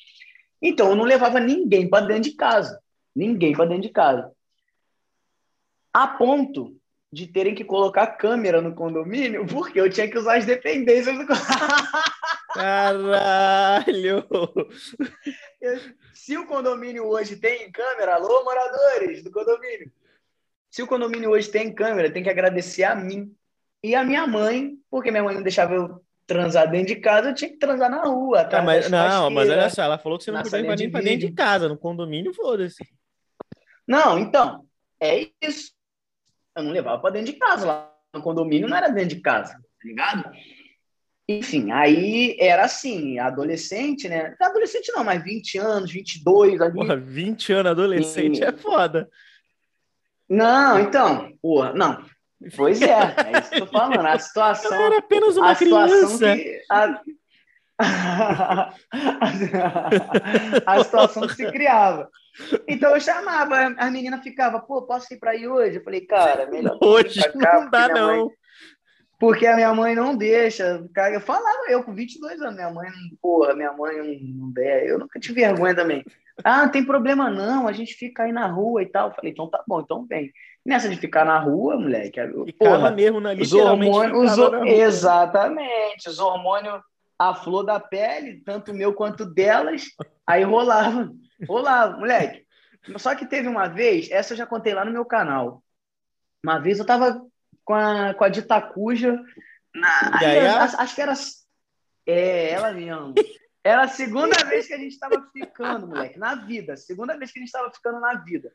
[0.61, 2.79] Então, eu não levava ninguém para dentro de casa.
[3.15, 4.31] Ninguém para dentro de casa.
[5.91, 6.77] A ponto
[7.11, 11.25] de terem que colocar câmera no condomínio, porque eu tinha que usar as dependências do
[12.53, 14.25] Caralho!
[16.13, 19.91] Se o condomínio hoje tem câmera, alô, moradores do condomínio.
[20.69, 23.35] Se o condomínio hoje tem câmera, tem que agradecer a mim
[23.83, 27.35] e a minha mãe, porque minha mãe não deixava eu transar dentro de casa, eu
[27.35, 28.39] tinha que transar na rua.
[28.39, 30.87] Ah, atrás mas, não, mas olha só, ela falou que você não podia levar nem
[30.87, 32.83] de pra dentro de casa, no condomínio, foda-se.
[33.87, 34.65] Não, então,
[34.99, 35.71] é isso.
[36.55, 37.65] eu não levava para dentro de casa.
[37.65, 40.31] Lá no condomínio não era dentro de casa, tá ligado?
[41.27, 44.35] Enfim, aí era assim, adolescente, né?
[44.39, 46.73] Adolescente não, mas 20 anos, 22 ali.
[46.73, 48.43] Porra, 20 anos adolescente e...
[48.43, 49.09] é foda.
[50.29, 52.05] Não, então, porra, não.
[52.55, 54.05] Pois é, é isso que eu tô falando.
[54.05, 54.73] A situação.
[54.73, 56.35] Eu era apenas uma criança.
[56.35, 57.01] Que, a,
[60.65, 62.09] a situação que se criava.
[62.67, 65.77] Então eu chamava, a menina ficava, pô, posso ir para aí hoje?
[65.77, 66.77] Eu falei, cara, melhor.
[66.81, 68.25] Hoje cá, não dá, não.
[68.25, 68.35] Mãe,
[69.19, 70.83] porque a minha mãe não deixa.
[70.93, 72.89] Cara, eu falava eu com 22 anos, minha mãe,
[73.21, 74.87] porra, minha mãe não, não der.
[74.87, 76.03] Eu nunca tive vergonha também.
[76.43, 79.09] Ah, não tem problema não, a gente fica aí na rua e tal.
[79.09, 80.31] Eu falei, então tá bom, então vem.
[80.65, 86.19] Nessa de ficar na rua, moleque, ficava porra, mesmo na os hormônios, os, exatamente, os
[86.19, 86.81] hormônios
[87.17, 89.85] a flor da pele, tanto meu quanto delas,
[90.25, 91.11] aí rolava,
[91.47, 92.45] rolava, moleque.
[92.97, 95.63] Só que teve uma vez, essa eu já contei lá no meu canal.
[96.43, 97.21] Uma vez eu tava
[97.63, 99.19] com a, com a Ditacuja,
[99.73, 101.13] na, aí, acho, acho que era.
[102.07, 103.13] É, ela mesmo.
[103.63, 106.75] Era a segunda vez que a gente estava ficando, moleque, na vida.
[106.75, 108.51] Segunda vez que a gente estava ficando na vida.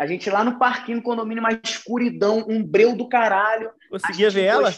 [0.00, 3.70] A gente lá no parquinho, no condomínio, uma escuridão, um breu do caralho.
[3.90, 4.72] Conseguia ver ela?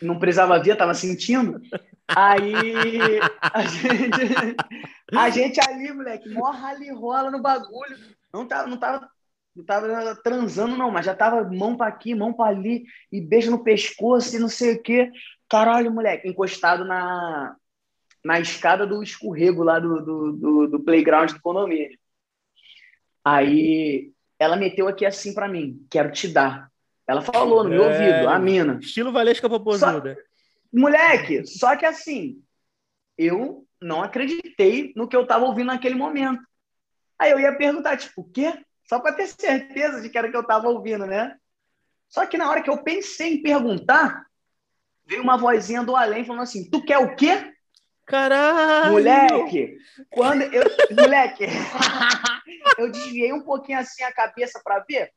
[0.00, 1.60] não precisava ver, tava sentindo.
[2.08, 2.54] Aí
[3.52, 4.56] a gente,
[5.14, 7.98] a gente ali, moleque, morra ali, rola no bagulho.
[8.32, 9.10] Não tava, não tava,
[9.54, 13.50] não tava transando, não, mas já tava mão para aqui, mão para ali, e beijo
[13.50, 15.12] no pescoço e não sei o quê.
[15.50, 17.54] Caralho, moleque, encostado na,
[18.24, 21.98] na escada do escorrego lá do, do, do, do playground do condomínio.
[23.26, 26.70] Aí ela meteu aqui assim para mim: quero te dar.
[27.08, 28.78] Ela falou no meu é, ouvido, a mina.
[28.80, 30.16] Estilo Valesca Popozuda.
[30.72, 32.40] Moleque, só que assim,
[33.18, 36.40] eu não acreditei no que eu tava ouvindo naquele momento.
[37.18, 38.56] Aí eu ia perguntar, tipo, o quê?
[38.88, 41.36] Só para ter certeza de que era o que eu tava ouvindo, né?
[42.08, 44.24] Só que na hora que eu pensei em perguntar,
[45.04, 47.55] veio uma vozinha do além falando assim: Tu quer o quê?
[48.06, 48.92] Caralho!
[48.92, 49.76] Moleque,
[50.10, 50.62] quando eu.
[50.94, 51.44] Moleque,
[52.78, 55.10] eu desviei um pouquinho assim a cabeça para ver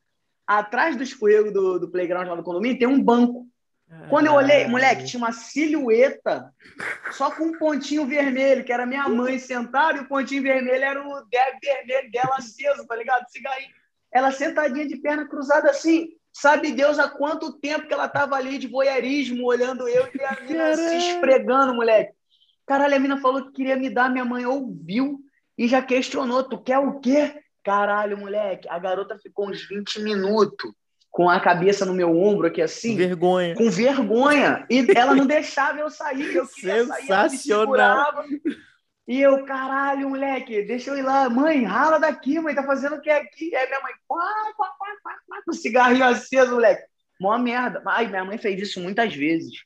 [0.46, 3.46] atrás do escorrego do, do playground lá do condomínio tem um banco.
[4.08, 6.52] Quando eu olhei, moleque, tinha uma silhueta
[7.10, 11.00] só com um pontinho vermelho, que era minha mãe sentada, e o pontinho vermelho era
[11.00, 13.28] o deb vermelho dela aceso, tá ligado?
[13.28, 13.70] Cigarrinho.
[14.12, 16.08] Ela sentadinha de perna cruzada assim.
[16.32, 20.40] Sabe Deus há quanto tempo que ela tava ali de voyeurismo, olhando eu e a
[20.40, 22.12] mina se esfregando, moleque.
[22.70, 25.18] Caralho, a mina falou que queria me dar, minha mãe ouviu
[25.58, 27.42] e já questionou: tu quer o quê?
[27.64, 30.70] Caralho, moleque, a garota ficou uns 20 minutos
[31.10, 32.94] com a cabeça no meu ombro aqui assim.
[32.94, 33.56] Vergonha.
[33.56, 34.64] Com vergonha.
[34.70, 36.32] E ela não deixava eu sair.
[36.32, 38.14] Eu Sensacional.
[38.14, 38.40] sair,
[39.08, 41.28] E eu, caralho, moleque, deixa eu ir lá.
[41.28, 43.52] Mãe, rala daqui, mãe, tá fazendo o que aqui?
[43.52, 46.84] Aí minha mãe, pá, pá, pá, pá, pá, com cigarrinho aceso, moleque.
[47.20, 47.82] Mó merda.
[47.84, 49.64] Ai, minha mãe fez isso muitas vezes.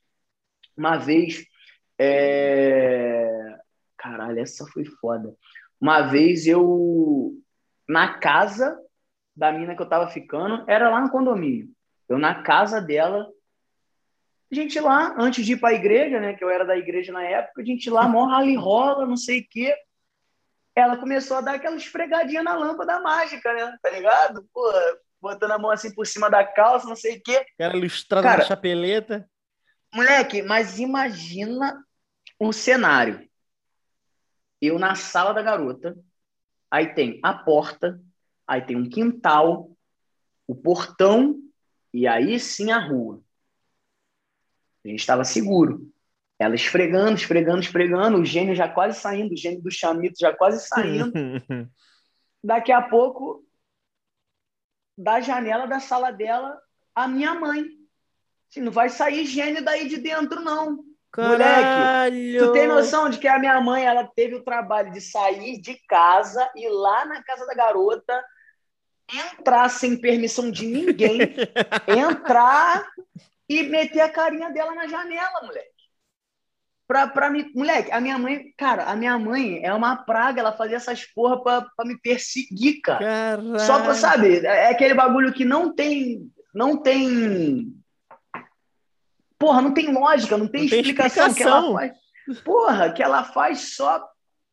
[0.74, 1.44] Uma vez,
[1.98, 3.59] é...
[3.96, 5.35] Caralho, essa foi foda.
[5.80, 7.33] Uma vez eu
[7.88, 8.78] na casa
[9.37, 11.68] da mina que eu tava ficando, era lá no condomínio.
[12.09, 13.28] Eu na casa dela,
[14.50, 17.22] a gente lá, antes de ir pra igreja, né, que eu era da igreja na
[17.22, 19.74] época, a gente lá, mó rally rola, não sei o quê.
[20.76, 24.46] Ela começou a dar aquela esfregadinha na lâmpada mágica, né, tá ligado?
[24.52, 24.72] Pô,
[25.20, 27.44] botando a mão assim por cima da calça, não sei o quê.
[27.59, 29.28] Era ilustrada na chapeleta.
[29.94, 31.85] Moleque, mas imagina
[32.38, 33.28] o cenário.
[34.61, 35.96] Eu na sala da garota,
[36.70, 38.00] aí tem a porta,
[38.46, 39.70] aí tem um quintal,
[40.46, 41.40] o portão
[41.92, 43.22] e aí sim a rua.
[44.85, 45.90] A gente estava seguro.
[46.38, 50.66] Ela esfregando, esfregando, esfregando, o gênio já quase saindo, o gênio do chamito já quase
[50.66, 51.12] saindo.
[52.42, 53.46] Daqui a pouco,
[54.98, 56.61] da janela da sala dela,
[56.94, 57.73] a minha mãe.
[58.54, 60.84] Assim, não vai sair gênio daí de dentro, não.
[61.10, 62.12] Caralho.
[62.12, 65.60] Moleque, tu tem noção de que a minha mãe ela teve o trabalho de sair
[65.60, 68.24] de casa e lá na casa da garota
[69.12, 71.18] entrar sem permissão de ninguém,
[71.88, 72.86] entrar
[73.48, 75.74] e meter a carinha dela na janela, moleque.
[76.86, 77.50] Pra, pra me...
[77.54, 81.42] Moleque, a minha mãe, cara, a minha mãe é uma praga, ela fazia essas porra
[81.42, 83.04] pra, pra me perseguir, cara.
[83.04, 83.60] Caralho.
[83.60, 86.30] Só pra saber, é aquele bagulho que não tem.
[86.54, 87.74] Não tem
[89.44, 91.35] Porra, não tem lógica, não tem, não explicação, tem explicação.
[91.35, 92.40] que ela faz.
[92.40, 94.02] Porra, que ela faz só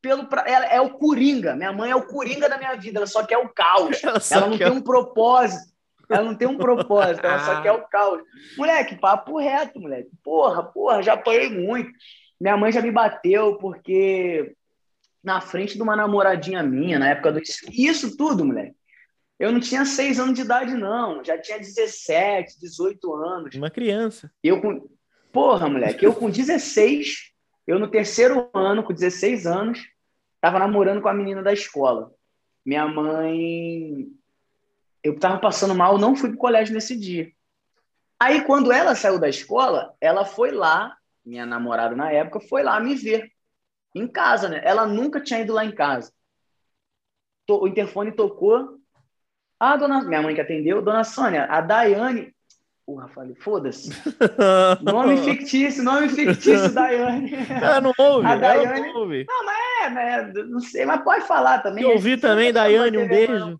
[0.01, 0.25] pelo.
[0.25, 0.43] Pra...
[0.45, 1.56] Ela é o Coringa.
[1.56, 4.04] Minha mãe é o Coringa da minha vida, ela só quer o caos.
[4.04, 4.69] Ela, ela não quer...
[4.69, 5.71] tem um propósito.
[6.10, 8.21] Ela não tem um propósito, ela só quer o caos.
[8.58, 10.10] Moleque, papo reto, moleque.
[10.21, 11.89] Porra, porra, já apanhei muito.
[12.38, 14.54] Minha mãe já me bateu porque
[15.23, 17.39] na frente de uma namoradinha minha, na época do.
[17.69, 18.75] Isso tudo, moleque.
[19.41, 21.23] Eu não tinha seis anos de idade, não.
[21.23, 23.56] Já tinha 17, 18 anos.
[23.56, 24.32] Uma criança.
[24.43, 24.88] Eu com.
[25.32, 27.32] Porra, moleque, eu com 16,
[27.65, 29.80] eu no terceiro ano, com 16 anos,
[30.39, 32.13] tava namorando com a menina da escola.
[32.63, 34.10] Minha mãe.
[35.04, 37.32] Eu tava passando mal, não fui pro colégio nesse dia.
[38.19, 42.80] Aí, quando ela saiu da escola, ela foi lá, minha namorada na época, foi lá
[42.80, 43.32] me ver.
[43.95, 44.62] Em casa, né?
[44.63, 46.13] Ela nunca tinha ido lá em casa.
[47.49, 48.80] O interfone tocou.
[49.63, 50.02] Ah, dona.
[50.04, 52.34] Minha mãe que atendeu, dona Sônia, a Daiane.
[52.84, 53.91] Porra, falei, foda-se.
[54.82, 57.32] nome fictício, nome fictício, Daiane.
[57.62, 59.26] Ela não ouve, A Daiane- não ouve.
[59.30, 60.34] Não, mas é, né?
[60.47, 61.84] Não sei, mas pode falar também.
[61.84, 63.60] Eu ouvi também, Daiane, um beijo.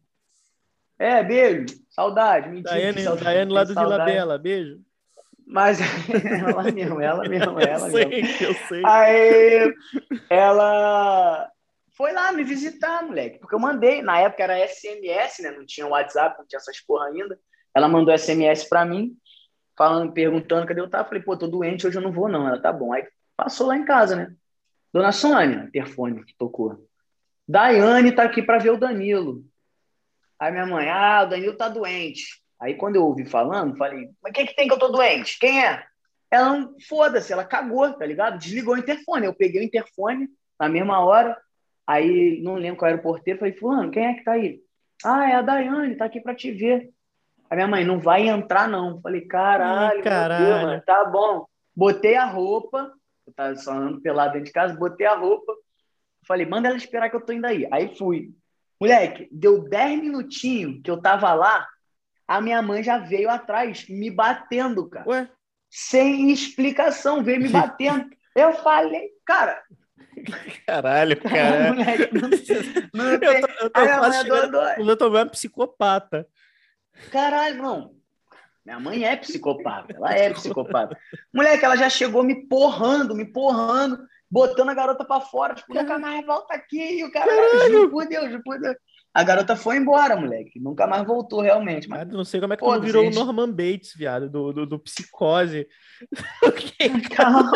[0.98, 1.66] É, beijo.
[1.92, 2.50] Saudade.
[2.50, 4.06] Mentira, Daiane, saudade, Daiane lá do Vila.
[4.06, 4.80] Bela, beijo.
[5.46, 5.78] Mas
[6.48, 8.10] ela mesmo, ela mesmo, ela eu mesmo.
[8.10, 8.82] sei, eu sei.
[8.86, 9.74] Aí
[10.30, 11.48] ela
[11.98, 15.52] foi lá me visitar, moleque, porque eu mandei, na época era SMS, né?
[15.52, 17.40] Não tinha WhatsApp, não tinha essas porra ainda.
[17.76, 19.18] Ela mandou SMS pra mim,
[19.78, 21.08] falando, perguntando cadê eu tava.
[21.08, 22.48] Falei, pô, tô doente, hoje eu não vou, não.
[22.48, 22.94] Ela tá bom.
[22.94, 24.34] Aí passou lá em casa, né?
[24.94, 26.88] Dona Sônia, interfone que tocou.
[27.48, 29.44] Daiane tá aqui pra ver o Danilo.
[30.40, 32.42] Aí minha mãe, ah, o Danilo tá doente.
[32.60, 35.38] Aí quando eu ouvi falando, falei, mas o que, que tem que eu tô doente?
[35.40, 35.84] Quem é?
[36.30, 38.38] Ela foda-se, ela cagou, tá ligado?
[38.38, 39.26] Desligou o interfone.
[39.26, 41.38] Eu peguei o interfone na mesma hora,
[41.92, 44.62] aí não lembro qual era o porteiro, falei, fulano, quem é que tá aí?
[45.04, 46.92] Ah, é a Daiane, tá aqui pra te ver.
[47.50, 49.02] Aí minha mãe, não vai entrar não.
[49.02, 50.46] Falei, caralho, caralho.
[50.46, 51.46] Deus, mano, tá bom.
[51.76, 52.92] Botei a roupa,
[53.26, 55.54] eu tava só andando pelado dentro de casa, botei a roupa,
[56.28, 57.68] falei, manda ela esperar que eu tô indo aí.
[57.72, 58.32] Aí fui.
[58.80, 61.68] Moleque, deu 10 minutinhos que eu tava lá,
[62.28, 65.30] a minha mãe já veio atrás, me batendo, cara Ué,
[65.70, 68.10] sem explicação, veio me batendo.
[68.36, 69.62] Eu falei, cara,
[70.66, 71.74] caralho, cara.
[71.74, 72.30] moleque, não,
[72.94, 74.80] não Eu tô, eu tô Aí a quase mãe chegando adorou.
[74.80, 76.28] no doutor Van psicopata.
[77.12, 77.96] Caralho, não.
[78.64, 80.96] Minha mãe é psicopata, ela é psicopata.
[81.34, 83.98] Moleque, ela já chegou me porrando, me porrando,
[84.30, 87.32] botando a garota pra fora, tipo, nunca mais volta aqui, e o cara,
[87.70, 88.76] juro por Deus, juro por Deus.
[89.14, 91.90] A garota foi embora, moleque, nunca mais voltou realmente.
[91.90, 93.18] Mas, não sei como é que Pô, não virou gente.
[93.18, 95.68] o Norman Bates, viado, do, do, do psicose.
[97.14, 97.52] calma.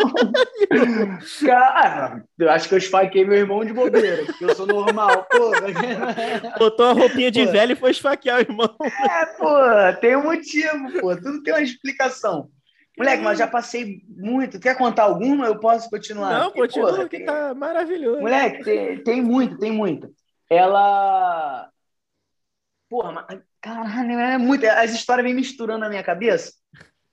[1.44, 5.50] Cara, eu acho que eu esfaquei meu irmão de bobeira, porque eu sou normal, pô.
[6.58, 7.52] Botou a roupinha de Pô.
[7.52, 8.76] velho e foi esfaquear o irmão.
[8.84, 11.16] É, pô, tem um motivo, pô.
[11.16, 12.50] Tudo tem uma explicação.
[12.98, 14.58] Moleque, mas já passei muito.
[14.58, 15.46] Quer contar alguma?
[15.46, 16.38] Eu posso continuar?
[16.38, 18.20] Não, Porque, continua que tem- tá maravilhoso.
[18.20, 20.08] Moleque, tem, tem muito, tem muito.
[20.48, 21.70] Ela.
[22.88, 23.40] Porra, mas...
[23.60, 24.64] caralho, é muito.
[24.66, 26.52] As histórias vêm misturando na minha cabeça.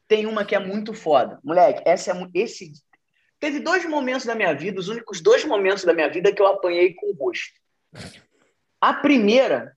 [0.08, 1.40] Tem uma que é muito foda.
[1.44, 2.72] Moleque, essa é esse.
[3.40, 6.48] Teve dois momentos da minha vida, os únicos dois momentos da minha vida que eu
[6.48, 7.54] apanhei com o rosto.
[8.80, 9.76] A primeira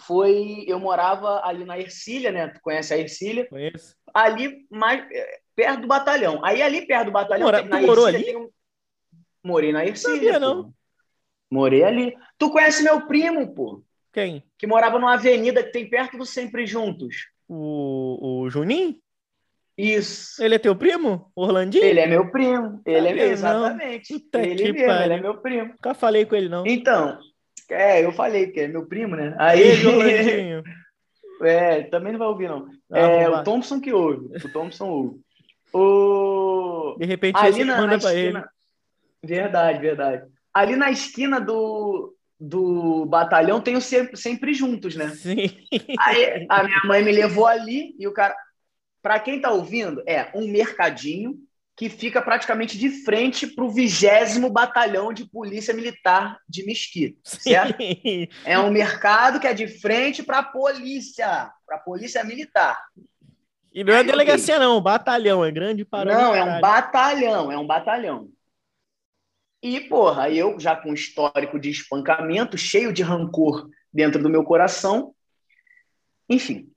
[0.00, 0.64] foi.
[0.66, 2.48] Eu morava ali na Ercília, né?
[2.48, 3.46] Tu conhece a Ercília?
[3.46, 3.94] Conheço.
[4.14, 6.44] ali mais é, perto do batalhão.
[6.44, 8.24] Aí ali perto do batalhão, Mora- tu morou Ercília ali?
[8.24, 8.50] tem um-
[9.44, 10.54] Morei na Ercília, Sabia, pô.
[10.54, 10.74] não.
[11.50, 12.14] Morei ali.
[12.38, 13.82] Tu conhece meu primo, pô,
[14.12, 14.42] Quem?
[14.56, 17.28] que morava numa avenida que tem perto do Sempre Juntos.
[17.48, 18.96] O, o Juninho?
[19.76, 20.42] Isso.
[20.42, 21.32] Ele é teu primo?
[21.34, 21.84] Orlandinho?
[21.84, 22.80] Ele é meu primo.
[22.84, 24.12] Ele é Sabia, meu, exatamente.
[24.20, 25.04] Puta ele mesmo, pariu.
[25.04, 25.68] ele é meu primo.
[25.68, 26.66] Nunca falei com ele, não.
[26.66, 27.18] Então,
[27.70, 29.34] é, eu falei que é meu primo, né?
[29.38, 30.62] Aí, Beijo, Orlandinho.
[31.42, 32.68] é, também não vai ouvir, não.
[32.92, 34.26] Ah, É, o Thompson que ouve.
[34.36, 35.20] O Thompson ouve.
[35.72, 36.96] O...
[36.98, 38.42] De repente ali na, manda na pra ele.
[39.22, 40.26] Verdade, verdade.
[40.52, 45.10] Ali na esquina do, do batalhão tem o sempre, sempre juntos, né?
[45.10, 45.66] Sim.
[45.98, 48.34] Aí a minha mãe me levou ali e o cara.
[49.02, 51.38] Para quem tá ouvindo, é um mercadinho
[51.74, 57.82] que fica praticamente de frente para o vigésimo batalhão de polícia militar de Mesquita, certo?
[57.82, 58.28] Sim.
[58.44, 62.78] É um mercado que é de frente para a polícia, para a polícia militar.
[63.72, 64.80] E não é delegacia, não.
[64.80, 65.44] Batalhão.
[65.44, 68.28] É grande para Não, é um batalhão, é um batalhão.
[69.62, 75.14] E, porra, eu já com histórico de espancamento, cheio de rancor dentro do meu coração.
[76.28, 76.70] Enfim,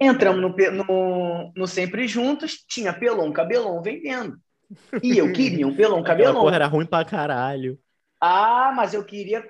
[0.00, 4.36] entramos no, no, no Sempre Juntos, tinha Pelon Cabelon vendendo.
[5.02, 6.40] E eu queria um Pelon Cabelon.
[6.40, 7.78] porra era ruim pra caralho.
[8.20, 9.44] Ah, mas eu queria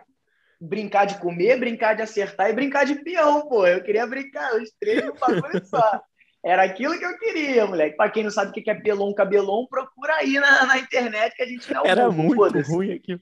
[0.61, 3.67] brincar de comer, brincar de acertar e brincar de peão, pô.
[3.67, 6.03] Eu queria brincar os três no bagulho só.
[6.45, 7.97] Era aquilo que eu queria, moleque.
[7.97, 11.43] Pra quem não sabe o que é pelon cabelon, procura aí na, na internet que
[11.43, 13.17] a gente não Era muito ruim aqui.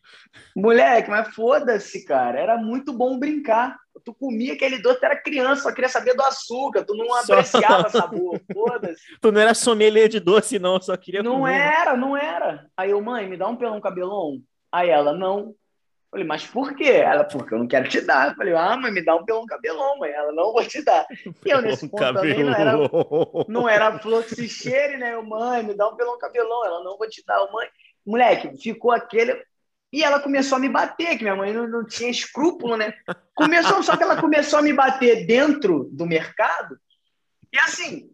[0.56, 2.38] Moleque, mas foda-se, cara.
[2.40, 3.76] Era muito bom brincar.
[4.04, 6.82] Tu comia aquele doce, tu era criança, só queria saber do açúcar.
[6.84, 8.40] Tu não Só- apreciava sabor.
[8.50, 9.02] Foda-se.
[9.20, 10.80] Tu não era sommelier de doce, não.
[10.80, 11.52] Só queria Não comer.
[11.60, 12.66] era, não era.
[12.74, 14.38] Aí eu, mãe, me dá um pelão cabelão.
[14.72, 15.54] Aí ela, não.
[16.10, 16.88] Falei, mas por quê?
[16.88, 18.30] Ela, porque eu não quero te dar.
[18.30, 20.10] Eu falei, ah, mãe, me dá um pelão cabelão, mãe.
[20.10, 21.06] Ela, não vou te dar.
[21.46, 22.72] E eu, nesse ponto também, não era,
[23.46, 25.14] não era flor que se cheire, né?
[25.14, 26.66] Eu, mãe, me dá um pelão cabelão.
[26.66, 27.38] Ela, não vou te dar.
[27.38, 27.68] Eu, mãe,
[28.04, 29.40] moleque, ficou aquele...
[29.92, 32.94] E ela começou a me bater, que minha mãe não, não tinha escrúpulo, né?
[33.34, 36.78] Começou, só que ela começou a me bater dentro do mercado.
[37.52, 38.08] E assim,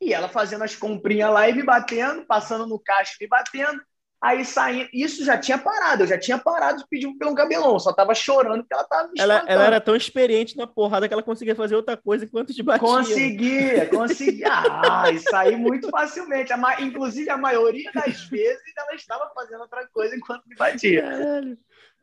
[0.00, 3.82] e ela fazendo as comprinhas lá e me batendo, passando no caixa me batendo.
[4.20, 7.92] Aí saindo, isso já tinha parado, eu já tinha parado de pedir pelo cabelão, só
[7.92, 11.22] tava chorando que ela tava me ela, ela era tão experiente na porrada que ela
[11.22, 12.80] conseguia fazer outra coisa enquanto te batia.
[12.80, 14.48] Conseguia, conseguia.
[14.88, 16.52] Ah, e saí muito facilmente.
[16.52, 21.02] A, inclusive, a maioria das vezes ela estava fazendo outra coisa enquanto me batia.
[21.02, 21.58] Caralho.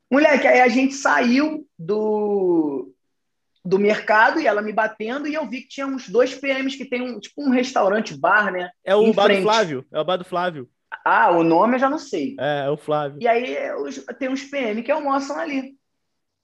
[0.10, 2.94] Moleque, aí a gente saiu do,
[3.64, 6.86] do mercado e ela me batendo, e eu vi que tinha uns dois PMs que
[6.86, 8.70] tem um tipo um restaurante bar, né?
[8.84, 10.70] É o bar do Flávio, é o bar do Flávio.
[11.06, 12.36] Ah, o nome eu já não sei.
[12.40, 13.20] É, é o Flávio.
[13.22, 13.56] E aí
[14.18, 15.76] tem uns PM que almoçam ali.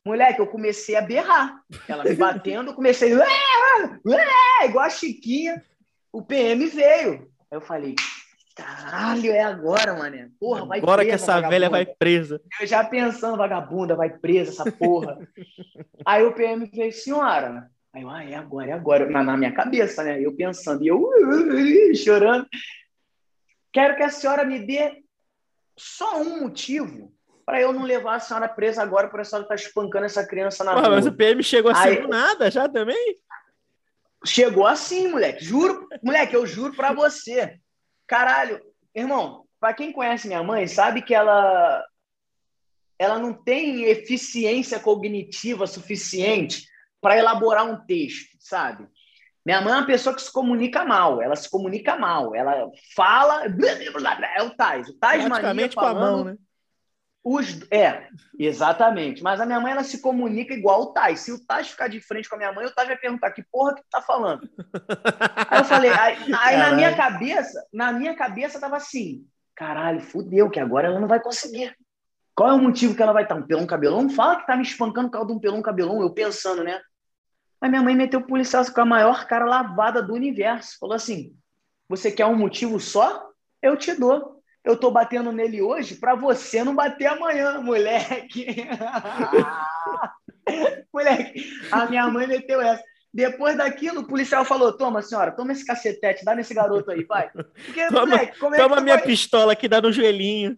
[0.06, 1.62] Moleque, eu comecei a berrar.
[1.88, 3.12] Ela me batendo, eu comecei.
[4.64, 5.64] igual a Chiquinha.
[6.14, 7.14] O PM veio.
[7.14, 7.96] Aí eu falei,
[8.56, 10.30] caralho, é agora, mané.
[10.40, 11.50] Porra, vai Agora presa, que essa vagabunda.
[11.50, 12.42] velha vai presa.
[12.60, 15.18] Eu já pensando, vagabunda, vai presa essa porra.
[16.06, 17.68] aí o PM veio, senhora.
[17.94, 19.10] Aí eu, ah, é agora, é agora.
[19.10, 20.20] Na, na minha cabeça, né?
[20.22, 21.10] Eu pensando, e eu
[21.96, 22.48] chorando.
[23.72, 25.04] Quero que a senhora me dê
[25.78, 27.14] só um motivo
[27.46, 30.26] para eu não levar a senhora presa agora por a senhora estar tá espancando essa
[30.26, 30.90] criança na rua.
[30.90, 33.18] Mas o PM chegou assim Aí, do nada já também?
[34.26, 35.44] Chegou assim, moleque.
[35.44, 37.60] Juro, moleque, eu juro para você.
[38.06, 38.62] Caralho,
[38.94, 41.86] irmão, para quem conhece minha mãe, sabe que ela
[43.00, 46.68] ela não tem eficiência cognitiva suficiente
[47.02, 48.88] para elaborar um texto, sabe?
[49.46, 53.46] Minha mãe é uma pessoa que se comunica mal, ela se comunica mal, ela fala.
[53.46, 54.88] É o Tais.
[54.88, 56.38] O Tais Praticamente com a mão, né?
[57.24, 58.08] Os, é,
[58.40, 59.22] exatamente.
[59.22, 61.20] Mas a minha mãe ela se comunica igual o Tais.
[61.20, 63.44] Se o Tais ficar de frente com a minha mãe, o Tais vai perguntar que
[63.52, 64.48] porra que tu tá falando.
[65.50, 69.26] aí eu falei, aí, aí na minha cabeça, na minha cabeça tava assim,
[69.56, 71.76] caralho, fudeu, que agora ela não vai conseguir.
[72.36, 73.36] Qual é o motivo que ela vai estar?
[73.36, 74.10] Um pelão cabelão?
[74.10, 76.82] Fala que tá me espancando por causa de um pelão cabelão, eu pensando, né?
[77.62, 80.78] Mas minha mãe meteu o policial com a maior cara lavada do universo.
[80.80, 81.36] Falou assim:
[81.88, 83.30] você quer um motivo só?
[83.62, 84.42] Eu te dou.
[84.64, 88.46] Eu tô batendo nele hoje para você não bater amanhã, moleque.
[90.94, 92.84] moleque, a minha mãe meteu essa.
[93.14, 97.30] Depois daquilo, o policial falou: Toma, senhora, toma esse cacetete, dá nesse garoto aí, vai.
[97.30, 99.06] Porque, toma moleque, como é toma minha vai...
[99.06, 100.58] pistola que dá no joelhinho.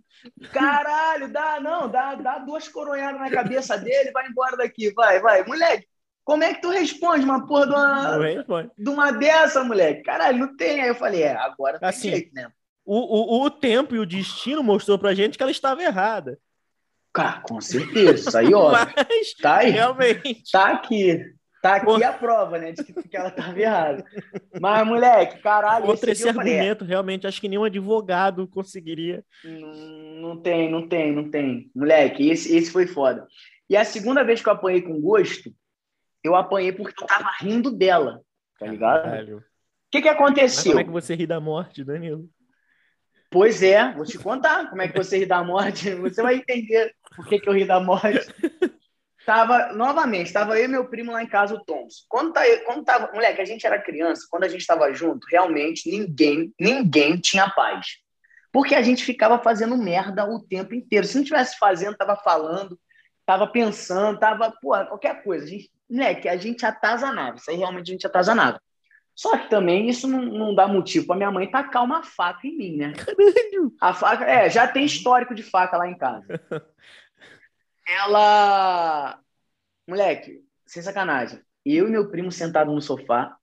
[0.51, 5.43] Caralho, dá, não, dá, dá duas coronhadas na cabeça dele, vai embora daqui, vai, vai.
[5.43, 5.87] Moleque,
[6.23, 10.03] como é que tu responde uma porra de uma, de uma dessa, moleque?
[10.03, 10.81] Caralho, não tem.
[10.81, 12.47] Aí eu falei, é, agora tem assim, jeito, né?
[12.85, 16.37] O, o, o tempo e o destino mostrou pra gente que ela estava errada.
[17.13, 18.29] Cara, com certeza.
[18.29, 18.71] Isso aí, ó.
[18.71, 19.71] Mas, tá aí.
[19.71, 20.51] Realmente.
[20.51, 21.19] Tá aqui.
[21.61, 22.03] Tá aqui Pô.
[22.03, 22.73] a prova, né?
[22.73, 24.03] De que, que ela estava errada.
[24.59, 25.85] Mas, moleque, caralho.
[25.85, 29.23] Outro esse, esse argumento, falei, realmente, acho que nenhum advogado conseguiria.
[29.45, 29.71] Não,
[30.21, 31.71] não tem, não tem, não tem.
[31.73, 33.27] Moleque, esse, esse foi foda.
[33.69, 35.53] E a segunda vez que eu apanhei com gosto
[36.23, 38.21] eu apanhei porque eu tava rindo dela,
[38.59, 39.37] tá ligado?
[39.37, 39.43] O
[39.91, 40.75] que que aconteceu?
[40.75, 42.29] Mas como é que você ri da morte, Danilo?
[43.29, 45.89] Pois é, vou te contar como é que você ri da morte.
[45.97, 48.27] Você vai entender por que, que eu ri da morte.
[49.25, 52.03] Tava, novamente, tava eu e meu primo lá em casa, o Thompson.
[52.09, 55.89] Quando, tá, quando tava, moleque, a gente era criança, quando a gente tava junto, realmente
[55.89, 57.99] ninguém, ninguém tinha paz.
[58.51, 61.07] Porque a gente ficava fazendo merda o tempo inteiro.
[61.07, 62.77] Se não tivesse fazendo, tava falando,
[63.25, 65.45] tava pensando, tava, pô, qualquer coisa.
[65.45, 67.37] A gente né, que a gente atazanava.
[67.37, 68.61] Isso aí realmente a gente atazanava.
[69.15, 72.57] Só que também isso não, não dá motivo para minha mãe tacar uma faca em
[72.57, 72.93] mim, né?
[73.79, 76.25] A faca, é, já tem histórico de faca lá em casa.
[77.87, 79.19] Ela,
[79.87, 83.35] moleque, sem sacanagem, eu e meu primo sentado no sofá,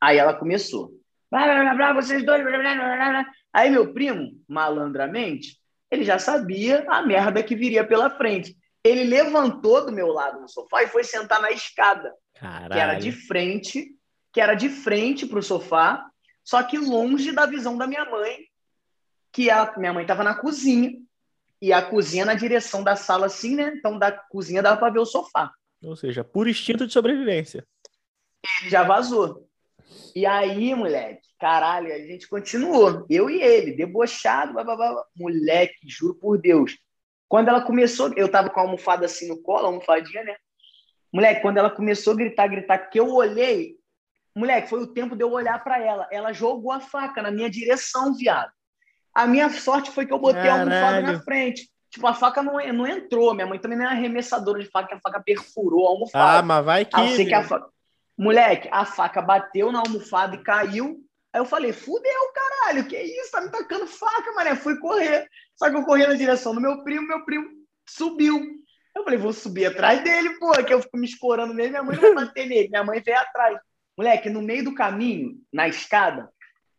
[0.00, 0.90] aí ela começou.
[1.30, 2.42] Blá, blá, blá, vocês dois.
[2.42, 5.58] Blá, blá, blá, Aí meu primo, malandramente,
[5.90, 8.56] ele já sabia a merda que viria pela frente.
[8.84, 12.72] Ele levantou do meu lado no sofá e foi sentar na escada, Caralho.
[12.72, 13.94] que era de frente,
[14.32, 16.08] que era de frente para o sofá,
[16.44, 18.38] só que longe da visão da minha mãe,
[19.32, 20.92] que a minha mãe estava na cozinha
[21.60, 23.74] e a cozinha na direção da sala assim, né?
[23.76, 25.52] Então da cozinha dava para ver o sofá.
[25.82, 27.66] Ou seja, por instinto de sobrevivência.
[28.62, 29.48] Ele já vazou.
[30.14, 33.06] E aí, moleque, caralho, a gente continuou.
[33.08, 35.04] Eu e ele, debochado, blá, blá, blá.
[35.16, 36.76] moleque, juro por Deus.
[37.28, 40.36] Quando ela começou, eu tava com a almofada assim no colo, a almofadinha, né?
[41.12, 43.76] Moleque, quando ela começou a gritar, gritar, que eu olhei,
[44.34, 46.08] moleque, foi o tempo de eu olhar para ela.
[46.10, 48.50] Ela jogou a faca na minha direção, viado.
[49.14, 50.70] A minha sorte foi que eu botei Caralho.
[50.70, 51.68] a almofada na frente.
[51.90, 53.34] Tipo, a faca não, não entrou.
[53.34, 56.38] Minha mãe também não é arremessadora de faca, a faca perfurou a almofada.
[56.38, 56.94] Ah, mas vai que.
[56.94, 57.66] Ah, eu sei que a faca...
[58.16, 61.04] Moleque, a faca bateu na almofada e caiu.
[61.32, 63.30] Aí eu falei, fudeu, caralho, que isso?
[63.30, 64.56] Tá me tacando faca, mané.
[64.56, 65.28] Fui correr.
[65.58, 67.48] Só que eu corri na direção do meu primo, meu primo
[67.88, 68.40] subiu.
[68.94, 71.96] Eu falei, vou subir atrás dele, pô, que eu fico me escorando nele, minha mãe
[71.96, 72.68] não vai bater nele.
[72.68, 73.58] Minha mãe veio atrás.
[73.96, 76.28] Moleque, no meio do caminho, na escada,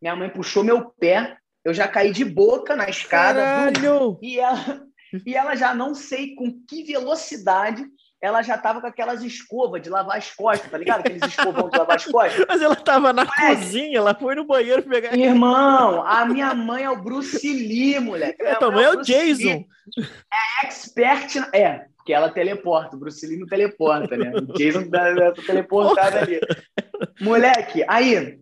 [0.02, 3.42] minha mãe puxou meu pé, eu já caí de boca na escada.
[3.42, 4.18] Caralho!
[4.22, 4.88] E ela,
[5.26, 7.86] e ela já não sei com que velocidade
[8.22, 11.00] ela já tava com aquelas escovas de lavar as costas, tá ligado?
[11.00, 12.46] Aqueles escovão de lavar as costas.
[12.48, 15.16] Mas ela tava na cozinha, ela foi no banheiro pegar.
[15.16, 18.42] Irmão, a minha mãe é o Bruce Lee, moleque.
[18.44, 19.44] É, tua mãe é o Jason.
[19.44, 19.68] Lee.
[20.34, 21.36] É expert.
[21.36, 21.50] Na...
[21.54, 22.98] É, porque ela teleporta.
[22.98, 24.32] O Bruce Lee não teleporta, né?
[24.36, 26.42] O Jason tá teleportado ali.
[27.22, 28.42] Moleque, aí,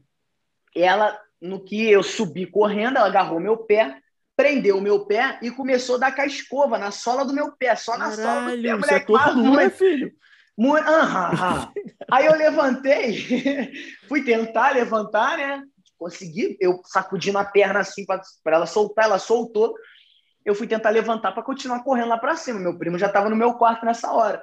[0.76, 4.02] ela, no que eu subi correndo, ela agarrou meu pé
[4.38, 7.52] prendeu o meu pé e começou a dar com a escova na sola do meu
[7.54, 8.94] pé, só na Caralho, sola do pé, moleque.
[8.94, 10.14] é tortura, filho.
[10.56, 10.88] Muito...
[10.88, 11.74] Uhum,
[12.12, 13.74] Aí eu levantei,
[14.08, 15.64] fui tentar levantar, né?
[15.98, 19.74] Consegui, eu sacudindo a perna assim para ela soltar, ela soltou.
[20.46, 22.60] Eu fui tentar levantar para continuar correndo lá para cima.
[22.60, 24.42] Meu primo já estava no meu quarto nessa hora.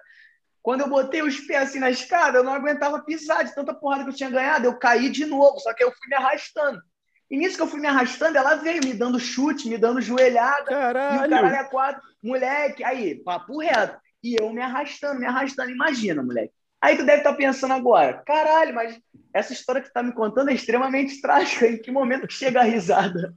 [0.60, 4.02] Quando eu botei os pés assim na escada, eu não aguentava pisar de tanta porrada
[4.02, 4.66] que eu tinha ganhado.
[4.66, 6.82] Eu caí de novo, só que eu fui me arrastando.
[7.30, 10.66] E nisso que eu fui me arrastando, ela veio me dando chute, me dando joelhada.
[10.66, 11.24] Caralho.
[11.24, 12.02] E o caralho é quatro.
[12.22, 13.98] Moleque, aí, papo reto.
[14.22, 15.70] E eu me arrastando, me arrastando.
[15.70, 16.52] Imagina, moleque.
[16.80, 19.00] Aí tu deve estar pensando agora, caralho, mas
[19.32, 21.66] essa história que tu tá me contando é extremamente trágica.
[21.66, 23.34] Em que momento que chega a risada?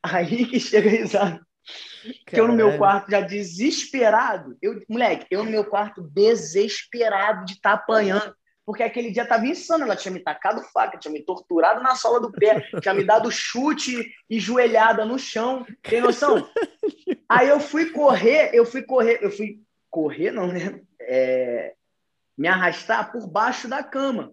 [0.00, 1.40] Aí que chega a risada.
[2.26, 4.56] Que eu no meu quarto já desesperado.
[4.62, 8.34] Eu, moleque, eu no meu quarto desesperado de estar tá apanhando
[8.66, 9.84] porque aquele dia estava insano.
[9.84, 13.30] Ela tinha me tacado faca, tinha me torturado na sola do pé, tinha me dado
[13.30, 15.66] chute e joelhada no chão.
[15.82, 16.48] Tem noção?
[17.28, 19.60] Aí eu fui correr, eu fui correr, eu fui
[19.90, 20.80] correr, não, né?
[21.00, 21.74] É,
[22.36, 24.32] me arrastar por baixo da cama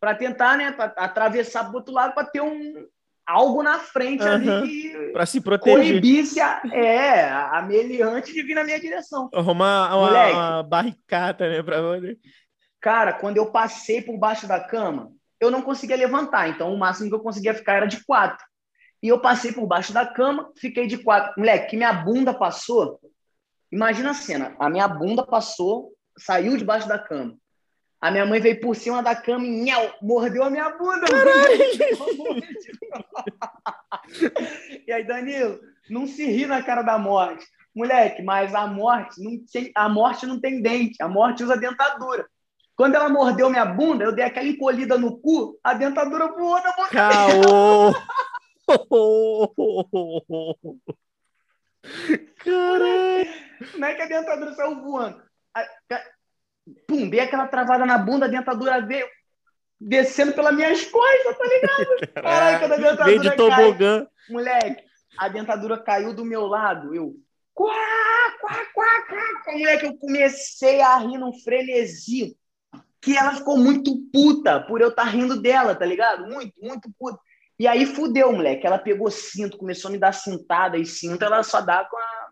[0.00, 2.86] para tentar, né, pra atravessar para outro lado para ter um
[3.26, 4.32] algo na frente uhum.
[4.32, 5.92] ali para se proteger.
[5.92, 9.30] Coibisse a, é, a meliante de vir na minha direção.
[9.32, 11.80] Arrumar uma, uma, barricada, né, para
[12.84, 15.10] Cara, quando eu passei por baixo da cama,
[15.40, 16.50] eu não conseguia levantar.
[16.50, 18.44] Então, o máximo que eu conseguia ficar era de quatro.
[19.02, 21.32] E eu passei por baixo da cama, fiquei de quatro.
[21.38, 23.00] Moleque, que minha bunda passou.
[23.72, 24.54] Imagina a cena.
[24.58, 27.38] A minha bunda passou, saiu debaixo da cama.
[28.02, 31.06] A minha mãe veio por cima da cama e nhau, mordeu a minha bunda.
[34.86, 35.58] e aí, Danilo,
[35.88, 37.46] não se ri na cara da morte.
[37.74, 41.02] Moleque, mas a morte não tem, a morte não tem dente.
[41.02, 42.28] A morte usa dentadura.
[42.76, 46.72] Quando ela mordeu minha bunda, eu dei aquela encolhida no cu, a dentadura voou na
[46.72, 47.94] boca Caô!
[52.38, 53.44] Caralho!
[53.78, 55.22] Não é que a dentadura saiu voando.
[56.88, 59.06] Pum, dei aquela travada na bunda, a dentadura veio
[59.78, 62.12] descendo pelas minhas costas, tá ligado?
[62.14, 64.04] Caralho, quando a dentadura Veio de tobogã.
[64.04, 64.84] Cai, moleque,
[65.16, 67.14] a dentadura caiu do meu lado, eu...
[67.52, 67.72] Quá,
[68.40, 69.52] quá, quá, quá.
[69.52, 72.36] Moleque, eu comecei a rir num frenesi
[73.04, 76.26] que ela ficou muito puta por eu estar tá rindo dela, tá ligado?
[76.26, 77.18] Muito, muito puta.
[77.58, 78.66] E aí fudeu, moleque.
[78.66, 82.28] Ela pegou cinto, começou a me dar cintada e cinto ela só dá com a,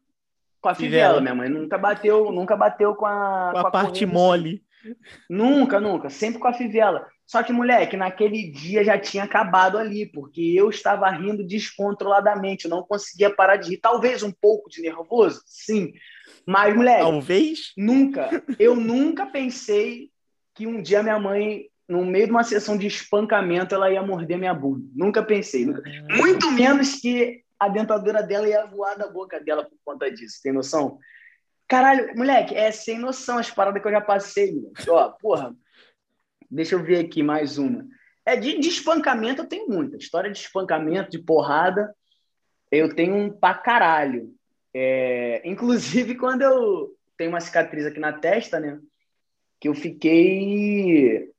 [0.63, 1.21] com a fivela.
[1.21, 4.65] Minha mãe nunca bateu, nunca bateu com a, com a, com a parte mole.
[5.29, 6.09] Nunca, nunca.
[6.09, 7.07] Sempre com a fivela.
[7.27, 12.71] Só que, moleque, naquele dia já tinha acabado ali, porque eu estava rindo descontroladamente, eu
[12.71, 13.77] não conseguia parar de rir.
[13.77, 15.93] Talvez um pouco de nervoso, sim.
[16.47, 17.03] Mas, moleque.
[17.03, 17.73] Talvez?
[17.77, 18.43] Nunca.
[18.59, 20.12] Eu nunca pensei
[20.55, 24.39] que um dia minha mãe, no meio de uma sessão de espancamento, ela ia morder
[24.39, 24.87] minha bunda.
[24.95, 25.67] Nunca pensei.
[25.67, 25.83] Nunca...
[26.17, 30.41] Muito menos que a dentadura dela ia voar da boca dela por conta disso.
[30.43, 30.99] Tem noção?
[31.69, 34.91] Caralho, moleque, é sem noção as paradas que eu já passei, moleque.
[34.91, 35.55] Ó, porra,
[36.51, 37.87] deixa eu ver aqui mais uma.
[38.27, 39.97] É de, de espancamento eu tenho muita.
[39.97, 41.95] História de espancamento, de porrada,
[42.71, 44.35] eu tenho um pra caralho.
[44.75, 48.79] É, inclusive, quando eu tenho uma cicatriz aqui na testa, né?
[49.63, 51.31] Que eu fiquei.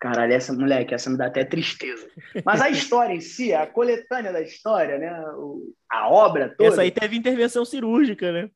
[0.00, 2.10] Caralho, essa moleque, essa me dá até tristeza.
[2.44, 5.08] Mas a história em si, a coletânea da história, né?
[5.88, 6.68] A obra toda.
[6.68, 8.50] Essa aí teve intervenção cirúrgica, né?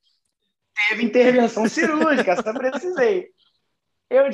[0.89, 3.29] Teve intervenção cirúrgica, essa precisei.
[4.11, 4.25] Eu,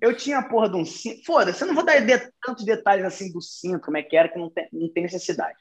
[0.00, 1.24] eu tinha a porra de um cinto.
[1.24, 4.28] Foda-se, eu não vou dar de, tantos detalhes assim do cinto, como é que era,
[4.28, 5.58] que não tem, não tem necessidade.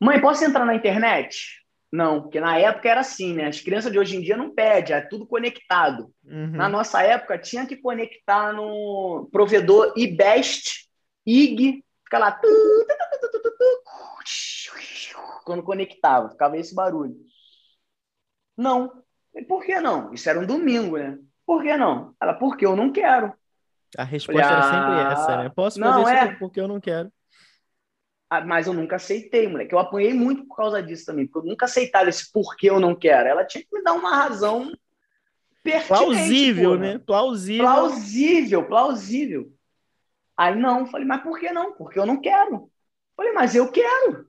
[0.00, 1.59] Mãe, posso entrar na internet?
[1.92, 3.46] Não, porque na época era assim, né?
[3.46, 6.12] As crianças de hoje em dia não pedem, é tudo conectado.
[6.24, 6.52] Uhum.
[6.52, 10.88] Na nossa época tinha que conectar no provedor IBEST,
[11.26, 12.40] IG, fica lá.
[15.44, 17.16] Quando conectava, ficava esse barulho.
[18.56, 19.02] Não.
[19.34, 20.12] E por que não?
[20.12, 21.18] Isso era um domingo, né?
[21.44, 22.14] Por que não?
[22.20, 23.32] Ela, porque eu não quero.
[23.96, 25.48] A resposta era sempre essa, né?
[25.48, 26.30] Posso Não, fazer é.
[26.30, 27.12] isso porque eu não quero.
[28.30, 29.74] Ah, Mas eu nunca aceitei, moleque.
[29.74, 32.94] Eu apanhei muito por causa disso também, porque eu nunca aceitava esse porquê eu não
[32.94, 33.28] quero.
[33.28, 34.72] Ela tinha que me dar uma razão
[35.64, 35.88] pertinente.
[35.88, 36.80] Plausível, porra.
[36.80, 36.98] né?
[36.98, 37.66] Plausível.
[37.66, 39.52] Plausível, plausível.
[40.36, 41.72] Aí não, falei, mas por que não?
[41.72, 42.70] Porque eu não quero.
[43.16, 44.28] Falei, mas eu quero.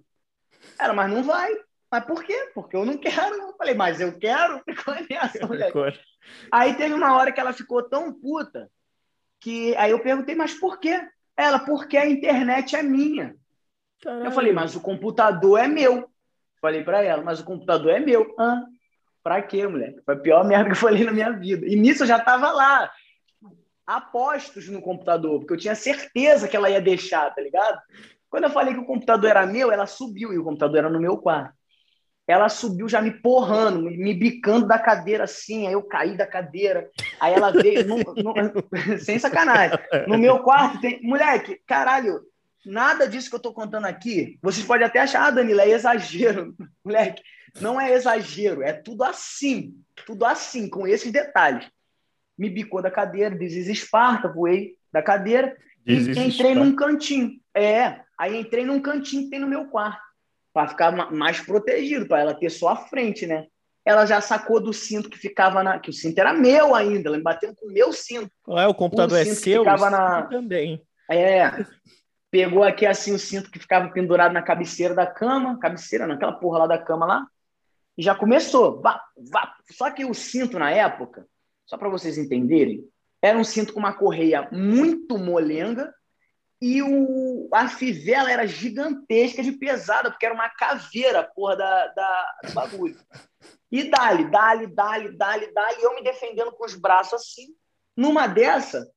[0.79, 1.55] Ela, mas não vai.
[1.91, 2.51] Mas por quê?
[2.55, 3.55] Porque eu não quero.
[3.57, 4.61] Falei, mas eu quero.
[4.67, 5.77] Ficou nessa, moleque.
[6.51, 8.69] Aí teve uma hora que ela ficou tão puta
[9.39, 11.01] que aí eu perguntei, mas por quê?
[11.35, 13.35] Ela, porque a internet é minha.
[14.25, 16.09] Eu falei, mas o computador é meu.
[16.61, 18.33] Falei pra ela, mas o computador é meu.
[18.39, 18.63] Ah,
[19.23, 20.01] pra quê, moleque?
[20.05, 21.65] Foi a pior merda que eu falei na minha vida.
[21.67, 22.91] E nisso eu já tava lá,
[23.85, 27.79] apostos no computador, porque eu tinha certeza que ela ia deixar, tá ligado?
[28.29, 30.99] Quando eu falei que o computador era meu, ela subiu e o computador era no
[30.99, 31.53] meu quarto.
[32.27, 36.89] Ela subiu já me porrando, me bicando da cadeira assim, aí eu caí da cadeira.
[37.19, 38.33] Aí ela veio, no- no-
[38.99, 39.77] sem sacanagem.
[40.07, 41.01] No meu quarto tem.
[41.01, 42.21] Moleque, caralho,
[42.65, 44.37] nada disso que eu tô contando aqui.
[44.41, 46.55] Vocês podem até achar, ah, Danilo, é exagero.
[46.83, 47.21] Moleque,
[47.59, 49.75] não é exagero, é tudo assim.
[50.05, 51.67] Tudo assim, com esses detalhes.
[52.37, 55.55] Me bicou da cadeira, diz Esparta, voei da cadeira
[55.85, 57.39] e entrei num cantinho.
[57.55, 60.01] É, aí entrei num cantinho que tem no meu quarto,
[60.53, 63.45] para ficar ma- mais protegido, para ela ter só a frente, né?
[63.85, 65.79] Ela já sacou do cinto que ficava na.
[65.79, 68.31] que o cinto era meu ainda, ela me bateu com o meu cinto.
[68.57, 68.67] É?
[68.67, 69.63] O computador O é seu?
[69.63, 70.81] ficava na- Também.
[71.09, 71.47] É.
[72.31, 76.59] Pegou aqui assim o cinto que ficava pendurado na cabeceira da cama, cabeceira, naquela porra
[76.59, 77.27] lá da cama lá,
[77.97, 78.81] e já começou.
[78.81, 79.55] Vá, vá.
[79.69, 81.27] Só que o cinto na época,
[81.65, 82.87] só para vocês entenderem,
[83.21, 85.93] era um cinto com uma correia muito molenga
[86.61, 92.39] e o, a fivela era gigantesca de pesada, porque era uma caveira, porra, da, da,
[92.45, 92.97] do bagulho.
[93.71, 97.55] E dali, dali, dali, dali, dali, eu me defendendo com os braços assim.
[97.97, 98.87] Numa dessa,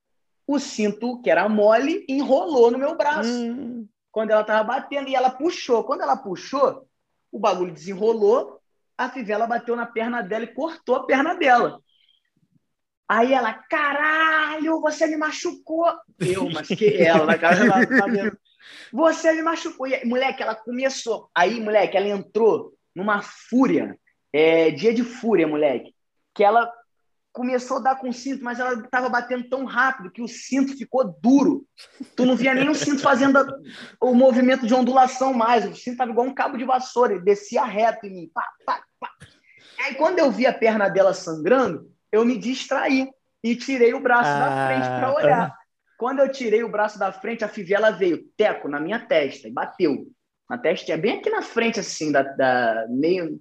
[0.47, 5.15] o cinto, que era mole, enrolou no meu braço Hum, quando ela tava batendo e
[5.15, 5.85] ela puxou.
[5.85, 6.87] Quando ela puxou,
[7.33, 8.61] o bagulho desenrolou,
[8.97, 11.81] a fivela bateu na perna dela e cortou a perna dela.
[13.09, 15.87] Aí ela, caralho, você me machucou.
[16.19, 18.39] Eu, mas que ela, na cara ela tá vendo.
[18.91, 19.87] Você me machucou.
[19.87, 21.29] E, moleque, ela começou.
[21.35, 23.99] Aí, moleque, ela entrou numa fúria.
[24.33, 25.95] É, dia de fúria, moleque.
[26.35, 26.73] Que ela
[27.35, 30.77] começou a dar com o cinto, mas ela tava batendo tão rápido que o cinto
[30.79, 31.67] ficou duro.
[32.17, 33.47] Tu não via nem o cinto fazendo a-
[34.01, 35.67] o movimento de ondulação mais.
[35.67, 38.31] O cinto tava igual um cabo de vassoura, ele descia reto em mim.
[38.33, 39.11] Pá, pá, pá.
[39.85, 43.11] Aí quando eu vi a perna dela sangrando, eu me distraí
[43.43, 45.59] e tirei o braço da Ah, frente para olhar.
[45.99, 49.53] Quando eu tirei o braço da frente, a fivela veio, teco, na minha testa, e
[49.53, 50.07] bateu.
[50.49, 53.41] Na testa, é bem aqui na frente, assim, da, da meio.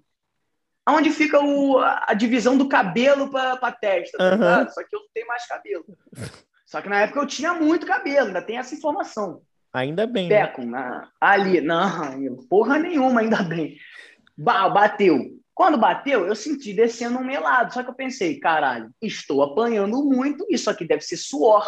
[0.87, 4.69] Onde fica o, a divisão do cabelo para a testa, tá?
[4.69, 5.85] Só que eu não tenho mais cabelo.
[6.65, 9.41] Só que na época eu tinha muito cabelo, ainda tem essa informação.
[9.71, 10.27] ainda bem.
[10.27, 10.45] né?
[10.45, 13.77] Teco, na, ali, não, porra nenhuma, ainda bem.
[14.37, 15.19] Ba- bateu.
[15.55, 17.73] Quando bateu, eu senti descendo um melado.
[17.73, 21.65] Só que eu pensei, caralho, estou apanhando muito, isso aqui deve ser suor.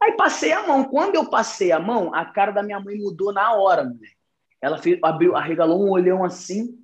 [0.00, 0.84] Aí passei a mão.
[0.84, 4.12] Quando eu passei a mão, a cara da minha mãe mudou na hora, mulher.
[4.62, 6.78] Ela fez, abriu, arregalou um olhão assim.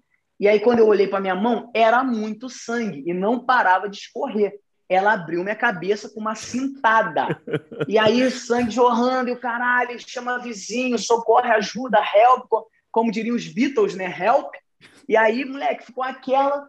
[0.45, 3.97] E aí, quando eu olhei para minha mão, era muito sangue e não parava de
[3.97, 4.61] escorrer.
[4.87, 7.41] Ela abriu minha cabeça com uma cintada.
[7.89, 13.35] E aí, sangue jorrando, e o caralho, chama vizinho, socorre, ajuda, help, co- como diriam
[13.35, 14.05] os Beatles, né?
[14.05, 14.53] Help.
[15.09, 16.69] E aí, moleque, ficou aquela.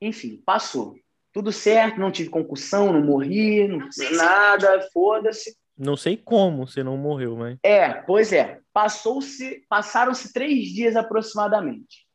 [0.00, 0.94] Enfim, passou.
[1.32, 5.56] Tudo certo, não tive concussão, não morri, não nada, foda-se.
[5.76, 7.58] Não sei como você não morreu, mas.
[7.64, 8.60] É, pois é.
[8.72, 12.06] Passou-se, passaram-se três dias aproximadamente.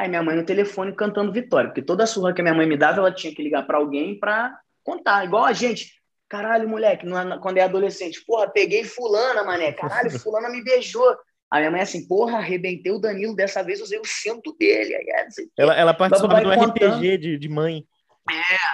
[0.00, 2.74] Aí minha mãe no telefone cantando vitória, porque toda surra que a minha mãe me
[2.74, 5.26] dava, ela tinha que ligar para alguém para contar.
[5.26, 5.92] Igual a gente.
[6.26, 9.72] Caralho, moleque, na- quando é adolescente, porra, peguei fulana, mané.
[9.72, 11.14] Caralho, fulana me beijou.
[11.50, 14.94] A minha mãe assim, porra, arrebentei o Danilo, dessa vez usei o cinto dele.
[14.94, 15.50] Aí, é, quê.
[15.58, 16.94] Ela, ela participava vai do contando.
[16.94, 17.86] RPG de, de mãe.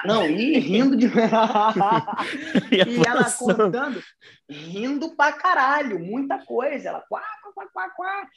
[0.04, 1.06] Não, e rindo de.
[1.06, 4.00] Ia E ela contando,
[4.48, 6.90] rindo pra caralho, muita coisa.
[6.90, 8.28] Ela, quá, quá, quá, quá.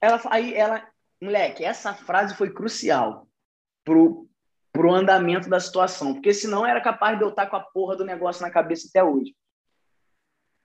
[0.00, 0.84] Ela, aí ela,
[1.24, 3.26] moleque, essa frase foi crucial
[3.84, 4.28] pro,
[4.72, 8.04] pro andamento da situação, porque senão era capaz de eu estar com a porra do
[8.04, 9.34] negócio na cabeça até hoje.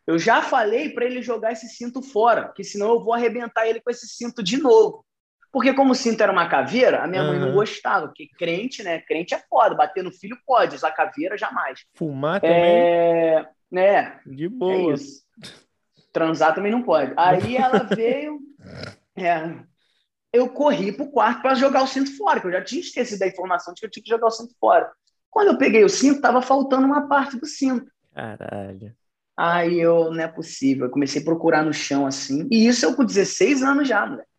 [0.06, 3.82] Eu já falei para ele jogar esse cinto fora, que senão eu vou arrebentar ele
[3.82, 5.06] com esse cinto de novo.
[5.52, 9.02] Porque como o cinto era uma caveira, a minha mãe não gostava, porque crente, né?
[9.02, 11.84] Crente é foda, bater no filho pode, usar caveira jamais.
[11.96, 14.20] Fumar também, É, né?
[14.26, 14.94] de É boa.
[14.94, 15.24] isso.
[16.14, 17.14] Transar também não pode.
[17.18, 18.40] Aí ela veio.
[19.16, 19.56] é,
[20.38, 23.28] eu corri pro quarto para jogar o cinto fora, que eu já tinha esquecido da
[23.28, 24.92] informação de que eu tinha que jogar o cinto fora.
[25.30, 27.92] Quando eu peguei o cinto, tava faltando uma parte do cinto.
[28.14, 28.96] Caralho.
[29.36, 30.86] Aí eu, não é possível.
[30.86, 32.48] Eu comecei a procurar no chão assim.
[32.52, 34.30] E isso eu com 16 anos já, moleque.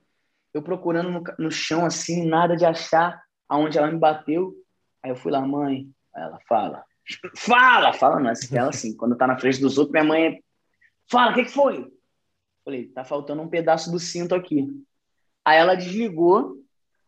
[0.53, 4.55] Eu procurando no, no chão assim, nada de achar aonde ela me bateu.
[5.03, 5.89] Aí eu fui lá, mãe.
[6.15, 6.85] Aí ela fala.
[7.37, 7.93] Fala!
[7.93, 8.33] Fala, não.
[8.53, 10.39] Ela assim, quando tá na frente dos outros, minha mãe é,
[11.11, 11.91] Fala, o que, que foi?
[12.65, 14.67] Falei, tá faltando um pedaço do cinto aqui.
[15.49, 16.57] Aí ela desligou.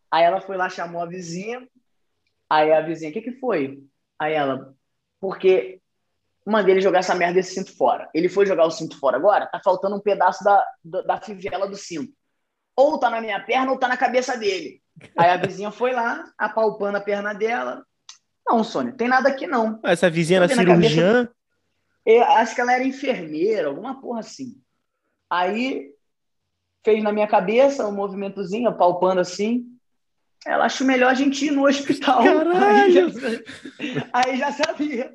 [0.09, 1.67] Aí ela foi lá, chamou a vizinha.
[2.49, 3.83] Aí a vizinha, o que, que foi?
[4.17, 4.73] Aí ela,
[5.19, 5.79] porque
[6.43, 8.09] mandei ele jogar essa merda desse cinto fora.
[8.15, 11.67] Ele foi jogar o cinto fora agora, tá faltando um pedaço da, da, da fivela
[11.67, 12.11] do cinto.
[12.75, 14.81] Ou tá na minha perna ou tá na cabeça dele.
[15.15, 17.85] Aí a vizinha foi lá, apalpando a perna dela.
[18.47, 19.79] Não, Sônia, tem nada aqui não.
[19.83, 21.29] Essa vizinha era cirurgiã?
[22.03, 24.59] Eu acho que ela era enfermeira, alguma porra assim.
[25.29, 25.91] Aí
[26.83, 29.65] fez na minha cabeça um movimentozinho, apalpando assim.
[30.45, 32.21] Ela acho melhor a gente ir no hospital.
[32.21, 33.01] Aí já,
[34.11, 35.13] aí já sabia.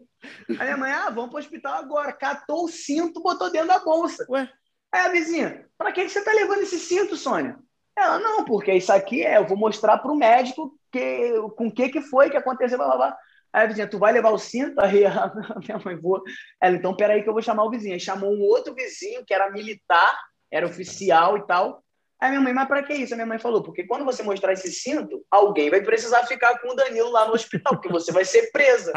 [0.58, 2.12] Aí a mãe, ah, vamos pro hospital agora.
[2.12, 4.24] Catou o cinto, botou dentro da bolsa.
[4.30, 4.48] Ué?
[4.92, 7.58] Aí a vizinha, pra que você tá levando esse cinto, Sônia?
[7.98, 11.88] Ela, não, porque isso aqui é, eu vou mostrar pro médico que, com o que
[11.88, 13.18] que foi que aconteceu, blá, blá, blá.
[13.52, 14.78] Aí a vizinha, tu vai levar o cinto?
[14.80, 16.22] Aí a minha mãe, vou.
[16.60, 17.94] Ela, então peraí que eu vou chamar o vizinho.
[17.94, 20.16] Aí chamou um outro vizinho que era militar,
[20.50, 21.82] era oficial e tal.
[22.18, 23.12] Aí minha mãe, mas para que isso?
[23.12, 26.72] A minha mãe falou, porque quando você mostrar esse cinto, alguém vai precisar ficar com
[26.72, 28.92] o Danilo lá no hospital, porque você vai ser presa.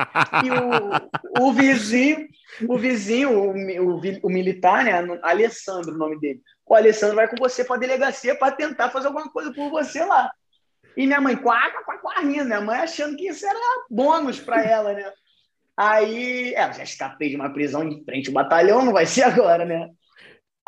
[0.45, 0.49] E
[1.41, 2.25] o, o vizinho,
[2.67, 4.93] o vizinho, o, o, o militar, né?
[5.21, 6.41] Alessandro, o nome dele.
[6.65, 10.03] O Alessandro vai com você para a delegacia para tentar fazer alguma coisa por você
[10.05, 10.31] lá.
[10.95, 14.63] E minha mãe, quá, quá, quá, rindo, minha mãe achando que isso era bônus para
[14.63, 15.11] ela, né?
[15.75, 19.65] Aí, é, já escapei de uma prisão em frente ao batalhão, não vai ser agora,
[19.65, 19.89] né?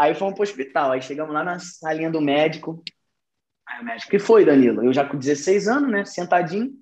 [0.02, 0.92] Aí fomos para o hospital.
[0.92, 2.84] Aí chegamos lá na salinha do médico.
[3.68, 4.84] Aí o médico, que foi, Danilo?
[4.84, 6.06] Eu já com 16 anos, né?
[6.06, 6.74] Sentadinho.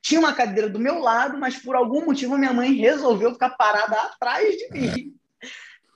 [0.00, 4.00] Tinha uma cadeira do meu lado, mas por algum motivo minha mãe resolveu ficar parada
[4.02, 5.14] atrás de mim.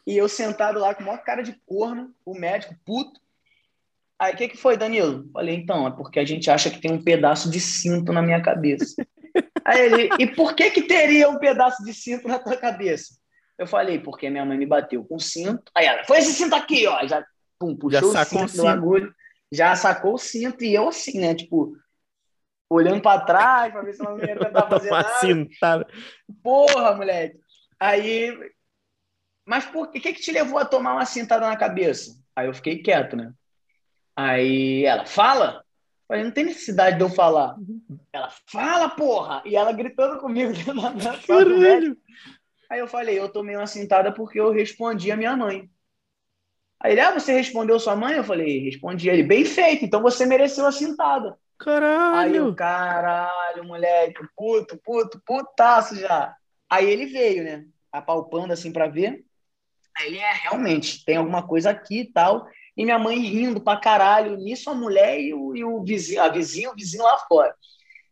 [0.04, 3.20] E eu sentado lá com a maior cara de corno, o médico puto.
[4.18, 5.30] Aí o que, que foi, Danilo?
[5.32, 8.42] Falei, então, é porque a gente acha que tem um pedaço de cinto na minha
[8.42, 8.96] cabeça.
[9.64, 13.21] Aí ele, e por que que teria um pedaço de cinto na tua cabeça?
[13.62, 15.70] Eu falei, porque minha mãe me bateu com cinto.
[15.72, 17.06] Aí ela, foi esse cinto aqui, ó.
[17.06, 17.24] Já
[17.58, 19.14] pum, puxou já o cinto, do agulho,
[19.52, 21.32] já sacou o cinto e eu assim, né?
[21.32, 21.76] Tipo,
[22.68, 25.08] olhando para trás para ver se ela não ia tentar fazer nada.
[25.20, 25.86] Cintada.
[26.42, 27.38] Porra, moleque.
[27.78, 28.36] Aí,
[29.46, 32.20] mas por que, que te levou a tomar uma cintada na cabeça?
[32.34, 33.32] Aí eu fiquei quieto, né?
[34.16, 35.64] Aí ela, fala?
[36.08, 37.56] falei, não tem necessidade de eu falar.
[38.12, 39.40] Ela, fala, porra!
[39.46, 40.52] E ela gritando comigo
[41.28, 41.96] Caralho!
[42.72, 45.68] Aí eu falei, eu tomei uma cintada porque eu respondi a minha mãe.
[46.80, 48.16] Aí ele, ah, você respondeu sua mãe?
[48.16, 49.10] Eu falei, respondi.
[49.10, 51.38] Ele, bem feito, então você mereceu a cintada.
[51.58, 52.16] Caralho!
[52.16, 56.34] Aí eu, caralho, moleque, puto, puto, putaço já.
[56.70, 57.66] Aí ele veio, né?
[57.92, 59.22] Apalpando assim para ver.
[59.98, 62.48] Aí ele, é, realmente, tem alguma coisa aqui e tal.
[62.74, 64.38] E minha mãe rindo pra caralho.
[64.38, 67.54] Nisso a mulher e o, e o vizinho, a vizinha, o vizinho lá fora.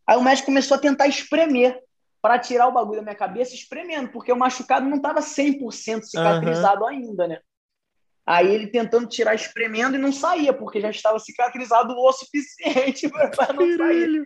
[0.07, 1.83] Aí o médico começou a tentar espremer
[2.23, 6.83] para tirar o bagulho da minha cabeça espremendo, porque o machucado não estava 100% cicatrizado
[6.83, 6.89] uhum.
[6.89, 7.41] ainda, né?
[8.27, 13.53] Aí ele tentando tirar espremendo e não saía, porque já estava cicatrizado o suficiente para
[13.53, 14.25] não sair.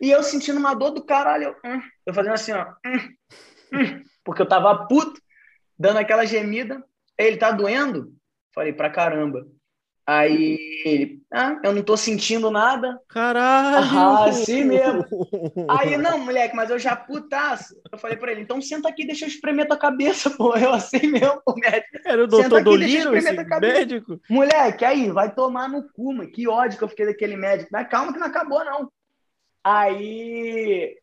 [0.00, 1.56] E eu sentindo uma dor do caralho.
[1.64, 2.66] Eu, hum, eu fazendo assim, ó.
[2.86, 3.14] Hum,
[3.72, 5.20] hum, porque eu tava puto,
[5.78, 6.84] dando aquela gemida.
[7.16, 8.12] Ele tá doendo?
[8.54, 9.46] Falei, pra caramba.
[10.06, 13.00] Aí ele, ah, eu não tô sentindo nada.
[13.08, 13.98] Caralho!
[13.98, 15.02] Ah, assim mesmo.
[15.70, 17.74] Aí, não, moleque, mas eu já putaço.
[17.90, 20.54] Eu falei pra ele, então senta aqui, deixa eu espremer tua cabeça, pô.
[20.56, 21.98] Eu assim mesmo, o médico.
[22.04, 24.20] Era o doutor Dolino, esse médico?
[24.28, 26.30] Moleque, aí, vai tomar no cu, mano.
[26.30, 27.70] Que ódio que eu fiquei daquele médico.
[27.72, 28.90] Mas calma que não acabou, não.
[29.64, 30.98] Aí,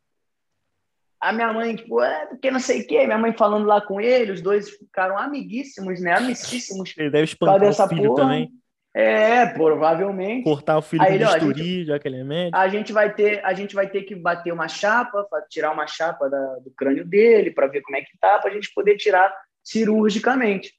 [1.20, 4.00] a minha mãe, tipo, é, porque não sei o quê, minha mãe falando lá com
[4.00, 6.14] ele, os dois ficaram amiguíssimos, né?
[6.14, 6.94] Amicíssimos.
[6.96, 8.22] Ele deve espantar o filho porra.
[8.22, 8.61] também.
[8.94, 10.44] É, provavelmente.
[10.44, 12.58] Cortar o filho Aí, do bisturi, já que ele é médico.
[12.58, 16.30] A gente vai ter, a gente vai ter que bater uma chapa, tirar uma chapa
[16.30, 19.34] da, do crânio dele para ver como é que tá, para a gente poder tirar
[19.64, 20.74] cirurgicamente.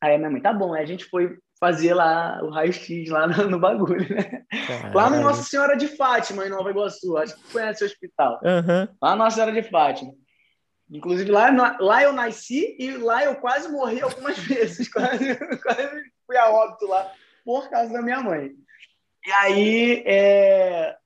[0.00, 0.72] Aí minha mãe, tá bom.
[0.72, 4.44] Aí a gente foi fazer lá o raio-x lá no, no, bagulho, né?
[4.94, 7.16] Lá no Nossa Senhora de Fátima, em Nova Iguaçu.
[7.16, 8.40] Acho que conhece o hospital.
[8.42, 8.88] Uhum.
[9.02, 10.12] Lá no Nossa Senhora de Fátima.
[10.88, 14.88] Inclusive, lá, lá eu nasci e lá eu quase morri algumas vezes.
[14.88, 17.12] Quase, quase fui a óbito lá
[17.44, 18.50] por causa da minha mãe.
[19.24, 20.90] E aí, é...
[20.90, 20.98] a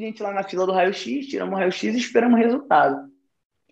[0.00, 3.10] gente lá na fila do raio-x, tiramos o raio-x e esperamos o resultado.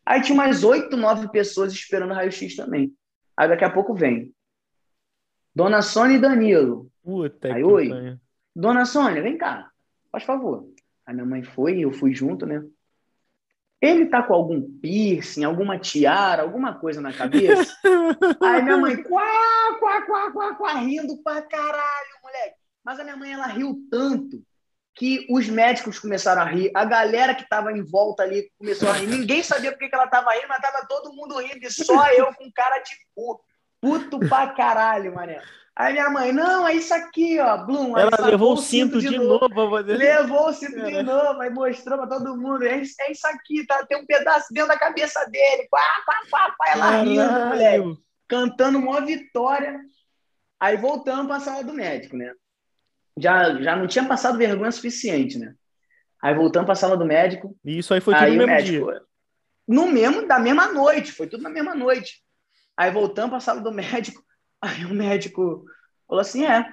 [0.05, 2.95] Aí tinha umas oito, nove pessoas esperando o raio-x também.
[3.37, 4.35] Aí daqui a pouco vem.
[5.55, 6.91] Dona Sônia e Danilo.
[7.03, 8.19] Puta aí, oi.
[8.55, 9.71] Dona Sônia, vem cá,
[10.11, 10.69] faz favor.
[11.05, 12.63] A minha mãe foi, eu fui junto, né?
[13.81, 17.77] Ele tá com algum piercing, alguma tiara, alguma coisa na cabeça?
[18.43, 22.57] Aí minha mãe, quá, quá, quá, quá, quá, rindo pra caralho, moleque.
[22.85, 24.43] Mas a minha mãe, ela riu tanto
[24.97, 28.95] que os médicos começaram a rir, a galera que estava em volta ali começou a
[28.95, 29.07] rir.
[29.07, 32.35] Ninguém sabia por que ela estava rindo, mas tava todo mundo rindo, e só eu
[32.35, 33.45] com cara de puto.
[33.81, 35.41] Puto pra caralho, mané.
[35.79, 37.97] Aí minha mãe, não, é isso aqui, ó, Bloom.
[37.97, 39.49] Ela levou o cinto, cinto de, novo.
[39.49, 39.77] novo.
[39.77, 42.65] Levou o cinto de novo, aí mostrou pra todo mundo.
[42.65, 43.87] É isso, é isso aqui, tá?
[43.87, 45.69] Tem um pedaço dentro da cabeça dele.
[45.71, 46.71] Pá, pá, pá, pá.
[46.73, 48.03] Ela rindo, moleque.
[48.27, 49.79] Cantando uma vitória.
[50.59, 52.33] Aí voltamos pra sala do médico, né?
[53.17, 55.55] Já, já não tinha passado vergonha suficiente, né?
[56.21, 57.57] Aí voltamos pra sala do médico.
[57.65, 59.03] E isso aí foi tudo aí no mesmo médico, dia?
[59.69, 61.13] No mesmo, da mesma noite.
[61.13, 62.21] Foi tudo na mesma noite.
[62.79, 64.23] Aí voltamos pra sala do médico.
[64.63, 65.65] Aí o médico
[66.07, 66.65] falou assim: é,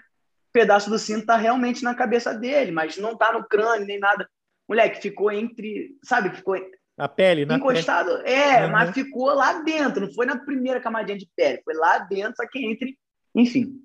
[0.54, 4.30] pedaço do cinto tá realmente na cabeça dele, mas não tá no crânio nem nada.
[4.70, 6.56] Moleque, ficou entre, sabe, ficou
[6.98, 8.30] na pele, na encostado, pele.
[8.30, 8.72] é, uhum.
[8.72, 12.48] mas ficou lá dentro, não foi na primeira camadinha de pele, foi lá dentro, só
[12.48, 12.98] que entre,
[13.36, 13.84] enfim.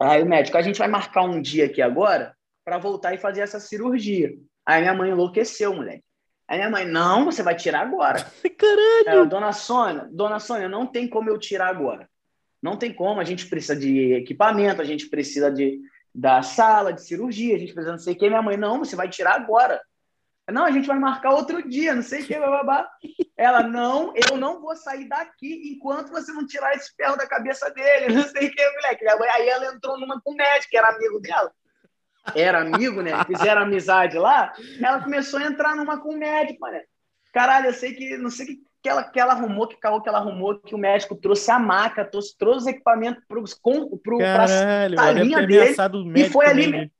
[0.00, 3.42] Aí o médico, a gente vai marcar um dia aqui agora para voltar e fazer
[3.42, 4.34] essa cirurgia.
[4.66, 6.04] Aí minha mãe enlouqueceu, moleque.
[6.46, 8.24] Aí minha mãe, não, você vai tirar agora.
[8.58, 9.26] Caralho!
[9.26, 12.08] Dona Sônia, dona Sônia, não tem como eu tirar agora.
[12.62, 15.80] Não tem como, a gente precisa de equipamento, a gente precisa de,
[16.14, 18.28] da sala de cirurgia, a gente precisa não sei o que.
[18.28, 19.80] Minha mãe, não, você vai tirar agora.
[20.50, 22.86] Não, a gente vai marcar outro dia, não sei o que, babá.
[23.36, 27.70] Ela, não, eu não vou sair daqui enquanto você não tirar esse ferro da cabeça
[27.70, 29.06] dele, não sei o que, moleque.
[29.08, 31.50] Aí ela entrou numa com o médico, que era amigo dela.
[32.34, 33.12] Era amigo, né?
[33.26, 34.52] Fizeram amizade lá.
[34.80, 36.82] Ela começou a entrar numa com o médico, né?
[37.32, 40.10] Caralho, eu sei que, não sei que que ela, que ela arrumou, que caô que
[40.10, 43.40] ela arrumou, que o médico trouxe a maca, trouxe, trouxe os equipamentos para
[44.02, 44.20] pro,
[44.98, 45.74] a linha dele.
[46.14, 46.66] E foi ali.
[46.66, 46.90] Né?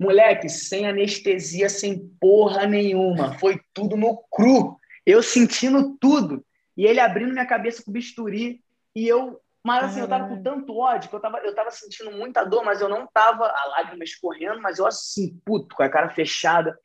[0.00, 3.34] Moleque, sem anestesia, sem porra nenhuma.
[3.38, 4.78] Foi tudo no cru.
[5.04, 6.42] Eu sentindo tudo.
[6.74, 8.62] E ele abrindo minha cabeça com bisturi.
[8.96, 9.38] E eu.
[9.64, 12.64] Mas assim, eu tava com tanto ódio que eu tava, eu tava sentindo muita dor,
[12.64, 16.78] mas eu não tava a lágrima escorrendo, mas eu assim, puto, com a cara fechada.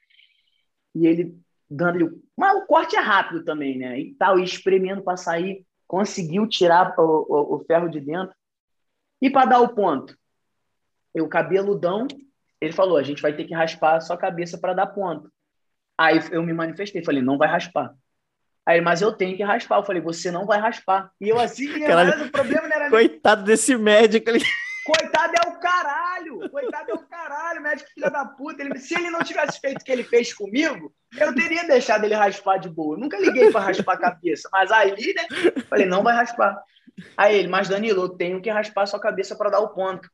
[0.95, 1.38] E ele
[1.69, 3.99] dando Mas o corte é rápido também, né?
[3.99, 8.36] E tal, e espremendo para sair, conseguiu tirar o, o, o, ferro de dentro.
[9.21, 10.15] E para dar o ponto,
[11.15, 12.07] o cabeludão,
[12.59, 15.32] ele falou: a gente vai ter que raspar a sua cabeça para dar ponto.
[15.97, 17.93] Aí eu me manifestei, falei: não vai raspar.
[18.66, 19.78] Aí, mas eu tenho que raspar.
[19.78, 21.11] Eu falei: você não vai raspar.
[21.20, 22.89] E eu assim, mas o problema não era.
[22.89, 24.43] Coitado desse médico ali.
[24.86, 26.49] Coitado é o caralho!
[26.49, 28.61] Coitado é o caralho, médico filho da puta.
[28.61, 32.14] Ele, se ele não tivesse feito o que ele fez comigo, eu teria deixado ele
[32.14, 32.95] raspar de boa.
[32.95, 34.49] Eu nunca liguei para raspar a cabeça.
[34.51, 35.26] Mas aí, né?
[35.70, 36.61] Falei, não vai raspar.
[37.16, 40.09] Aí ele, mas Danilo, eu tenho que raspar a sua cabeça para dar o ponto.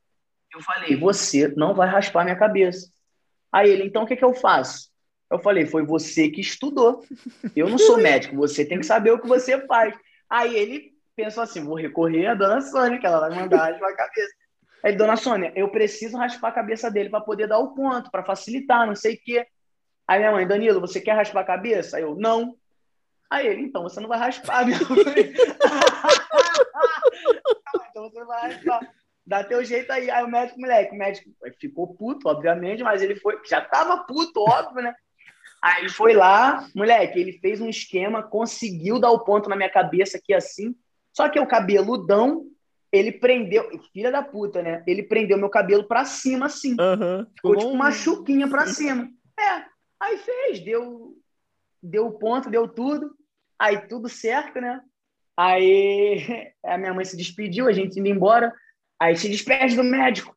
[0.54, 2.90] Eu falei, você não vai raspar minha cabeça.
[3.52, 4.89] Aí ele, então o que, que eu faço?
[5.30, 7.04] Eu falei, foi você que estudou.
[7.54, 9.94] Eu não sou médico, você tem que saber o que você faz.
[10.28, 13.96] Aí ele pensou assim: vou recorrer à dona Sônia, que ela vai mandar raspar a
[13.96, 14.34] cabeça.
[14.82, 18.24] Aí, dona Sônia, eu preciso raspar a cabeça dele para poder dar o ponto, para
[18.24, 19.46] facilitar, não sei o quê.
[20.08, 21.98] Aí minha mãe, Danilo, você quer raspar a cabeça?
[21.98, 22.56] Aí eu, não.
[23.28, 24.74] Aí ele, então você não vai raspar, mãe.
[27.90, 28.80] então você vai raspar.
[29.24, 30.10] Dá teu jeito aí.
[30.10, 34.40] Aí o médico, moleque, o médico ficou puto, obviamente, mas ele foi, já tava puto,
[34.40, 34.94] óbvio, né?
[35.62, 39.68] Aí ele foi lá, moleque, ele fez um esquema, conseguiu dar o ponto na minha
[39.68, 40.74] cabeça aqui assim,
[41.12, 42.46] só que o cabeludão
[42.92, 44.82] ele prendeu, filha da puta, né?
[44.86, 46.72] Ele prendeu meu cabelo pra cima, assim.
[46.72, 47.26] Uhum.
[47.36, 49.08] Ficou tipo uma chuquinha pra cima.
[49.38, 49.64] É,
[50.00, 51.16] aí fez, deu,
[51.82, 53.14] deu o ponto, deu tudo.
[53.58, 54.80] Aí tudo certo, né?
[55.36, 58.52] Aí a minha mãe se despediu, a gente indo embora.
[58.98, 60.36] Aí se despede do médico.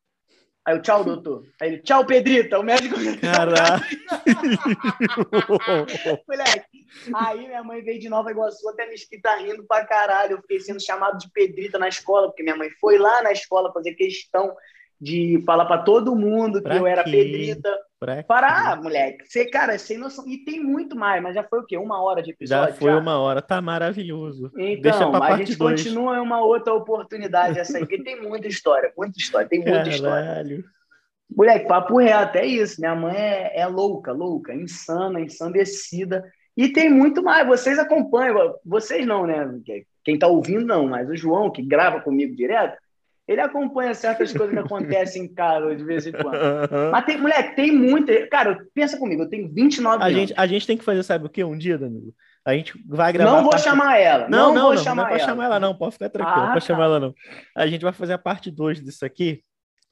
[0.64, 1.46] Aí eu, tchau, doutor.
[1.60, 2.58] Aí ele, tchau, Pedrita.
[2.58, 2.96] O médico.
[3.20, 3.84] Caralho.
[6.26, 6.86] Moleque.
[7.14, 10.32] Aí minha mãe veio de Nova Iguaçu até Mesquita rindo pra caralho.
[10.32, 13.72] Eu fiquei sendo chamado de Pedrita na escola, porque minha mãe foi lá na escola
[13.72, 14.56] fazer questão
[15.00, 17.10] de falar para todo mundo que pra eu era quê?
[17.10, 17.70] Pedrita.
[17.98, 19.24] Pra Parar, moleque.
[19.26, 20.28] Você, cara, sem noção.
[20.28, 21.78] E tem muito mais, mas já foi o quê?
[21.78, 22.74] Uma hora de episódio?
[22.74, 22.98] Já foi já?
[22.98, 24.50] uma hora, tá maravilhoso.
[24.58, 25.82] Então, Deixa pra a gente dois.
[25.82, 29.72] continua em uma outra oportunidade essa aí, porque tem muita história, muita história, tem muita
[29.78, 29.92] Caralho.
[29.94, 30.64] história.
[31.34, 32.80] Moleque, papo reto, é isso.
[32.80, 36.22] Minha mãe é, é louca, louca, insana, ensandecida.
[36.56, 37.46] E tem muito mais.
[37.46, 39.50] Vocês acompanham, vocês não, né?
[40.04, 42.76] Quem tá ouvindo, não, mas o João, que grava comigo direto,
[43.26, 46.36] ele acompanha certas coisas que acontecem em casa de vez em quando.
[46.92, 48.26] Mas tem, moleque, tem muita.
[48.28, 50.18] Cara, pensa comigo, eu tenho 29 a anos.
[50.18, 51.42] Gente, a gente tem que fazer, sabe o que?
[51.42, 52.14] Um dia, Danilo?
[52.44, 53.30] A gente vai gravar.
[53.30, 53.64] Não vou parte...
[53.64, 54.28] chamar ela.
[54.28, 55.24] Não, não, não vou não, chamar não é ela.
[55.24, 55.74] chamar ela, não.
[55.74, 56.74] Pode ficar tranquilo, ah, não pode tá.
[56.74, 57.14] chamar ela, não.
[57.56, 59.40] A gente vai fazer a parte 2 disso aqui.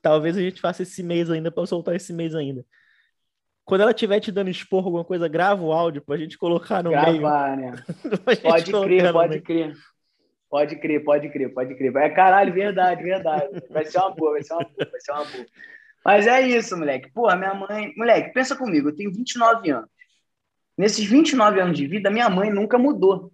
[0.03, 2.63] talvez a gente faça esse mês ainda para soltar esse mês ainda.
[3.65, 6.91] Quando ela estiver te dando expor alguma coisa, grava o áudio pra gente colocar no
[6.91, 7.71] Gravar, meio.
[7.71, 7.85] né?
[8.25, 9.43] Pra Pode crer, pode meio.
[9.43, 9.75] crer.
[10.53, 11.97] Pode crer, pode crer, pode crer.
[11.97, 13.49] É caralho, verdade, verdade.
[13.71, 15.47] Vai ser uma boa, vai ser uma boa, vai ser uma boa.
[16.05, 17.11] Mas é isso, moleque.
[17.11, 17.95] Pô, minha mãe.
[17.97, 19.89] Moleque, pensa comigo, eu tenho 29 anos.
[20.77, 23.33] Nesses 29 anos de vida, minha mãe nunca mudou.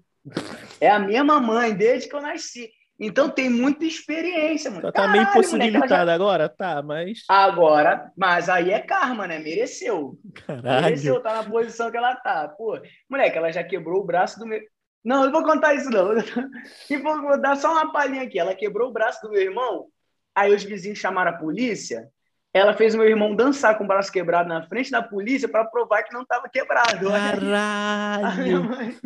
[0.81, 2.71] É a mesma mãe desde que eu nasci.
[3.01, 4.83] Então tem muita experiência, mano.
[4.83, 6.49] Só tá meio Caralho, ela já- agora?
[6.49, 7.25] Tá, mas.
[7.29, 9.41] Agora, mas aí é karma, né?
[9.41, 10.17] Mereceu.
[10.63, 11.23] Mereceu Caralho.
[11.23, 12.47] tá na posição que ela tá.
[12.57, 14.61] Pô, moleque, ela já quebrou o braço do meu.
[15.05, 16.11] Não, eu não vou contar isso, não.
[16.91, 18.39] E vou, dar só uma palhinha aqui.
[18.39, 19.87] Ela quebrou o braço do meu irmão,
[20.35, 22.09] aí os vizinhos chamaram a polícia.
[22.53, 25.65] Ela fez o meu irmão dançar com o braço quebrado na frente da polícia para
[25.65, 27.09] provar que não estava quebrado.
[27.09, 28.65] Caralho.
[28.65, 28.97] mãe,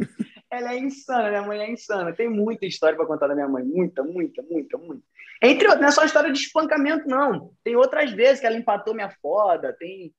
[0.50, 2.12] ela é insana, minha mãe é insana.
[2.12, 3.64] Tem muita história para contar da minha mãe.
[3.64, 5.02] Muita, muita, muita, muita.
[5.42, 7.52] Entre outras, não é só história de espancamento, não.
[7.64, 9.74] Tem outras vezes que ela empatou minha foda.
[9.78, 10.14] Tem.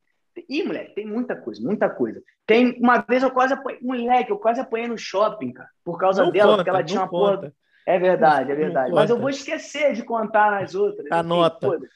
[0.50, 2.22] Ih, moleque, tem muita coisa, muita coisa.
[2.46, 3.80] Tem uma vez eu quase apanhei.
[3.82, 6.86] Moleque, eu quase apanhei no shopping, cara, por causa Não dela, conta, porque ela não
[6.86, 7.36] tinha uma porra.
[7.38, 7.54] conta.
[7.86, 8.92] É verdade, é Não verdade.
[8.94, 9.22] Mas eu conta.
[9.22, 11.06] vou esquecer de contar nas outras.
[11.12, 11.68] Anota.
[11.68, 11.88] foda.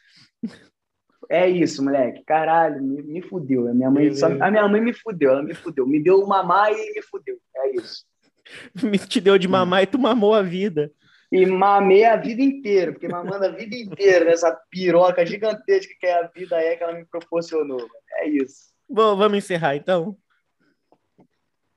[1.29, 2.23] É isso, moleque.
[2.25, 3.67] Caralho, me, me fudeu.
[3.67, 5.85] A minha, mãe só- a minha mãe me fudeu, ela me fudeu.
[5.85, 7.37] Me deu mamar e me fudeu.
[7.55, 8.05] É isso.
[8.81, 10.89] Me te deu de mamar e tu mamou a vida.
[11.29, 16.23] E mamei a vida inteira, porque mamando a vida inteira nessa piroca gigantesca que é
[16.23, 17.85] a vida é que ela me proporcionou.
[18.17, 18.67] É isso.
[18.89, 20.17] Bom, vamos encerrar então?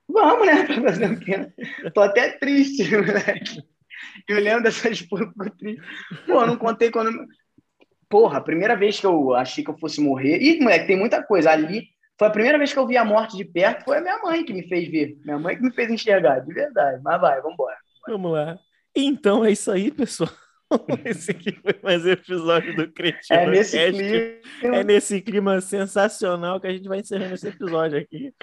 [0.07, 0.63] Vamos, né?
[0.65, 1.51] Pra fazer o quê?
[1.93, 3.63] Tô até triste, moleque.
[4.27, 5.81] Eu lembro dessas porra, triste.
[6.25, 7.11] Pô, eu não contei quando.
[8.09, 10.37] Porra, a primeira vez que eu achei que eu fosse morrer.
[10.41, 11.51] Ih, moleque, tem muita coisa.
[11.51, 11.87] Ali
[12.17, 14.43] foi a primeira vez que eu vi a morte de perto, foi a minha mãe
[14.43, 15.17] que me fez ver.
[15.23, 17.01] Minha mãe que me fez enxergar, de verdade.
[17.03, 17.77] Mas vai, vambora.
[18.07, 18.59] Vamos lá.
[18.95, 20.29] Então é isso aí, pessoal.
[21.05, 23.91] Esse aqui foi mais um episódio do Cretino É nesse Cast.
[23.97, 24.75] clima.
[24.77, 28.33] É nesse clima sensacional que a gente vai encerrando esse episódio aqui.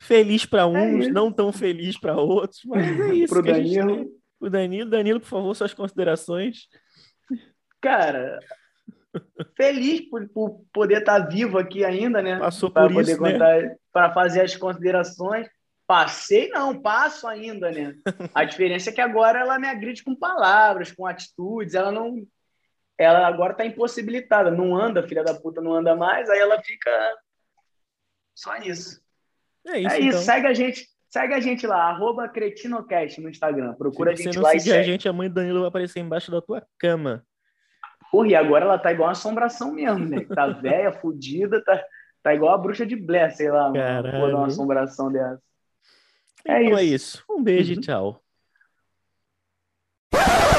[0.00, 1.12] Feliz para uns, isso.
[1.12, 3.32] não tão feliz para outros, mas é isso.
[3.32, 3.96] Pro que a gente Danilo.
[3.96, 4.10] tem.
[4.38, 4.90] Pro Danilo.
[4.90, 6.68] Danilo, por favor, suas considerações.
[7.80, 8.38] Cara,
[9.56, 12.38] feliz por, por poder estar vivo aqui ainda, né?
[12.38, 13.76] Passou Para por poder isso, né?
[13.92, 15.46] para fazer as considerações.
[15.88, 17.94] Passei, não, passo ainda, né?
[18.34, 22.26] A diferença é que agora ela me agride com palavras, com atitudes, ela não.
[22.98, 26.90] Ela agora está impossibilitada, não anda, filha da puta, não anda mais, aí ela fica.
[28.34, 29.00] Só isso.
[29.66, 30.20] É isso, é isso, então.
[30.20, 33.72] segue a gente, segue a gente lá, arroba Cretinocast no Instagram.
[33.72, 34.90] Procura Se a gente não lá e seguir a segue.
[34.90, 37.24] gente, a mãe do Danilo vai aparecer embaixo da tua cama.
[38.12, 40.26] Porra, e agora ela tá igual uma assombração mesmo, né?
[40.34, 41.82] Tá velha, fudida, tá,
[42.22, 44.36] tá igual a bruxa de Blair, sei lá, Caralho.
[44.36, 45.47] uma assombração dessa.
[46.46, 46.94] É então é isso.
[47.18, 47.24] isso.
[47.28, 47.78] Um beijo Uhum.
[47.78, 48.20] e tchau.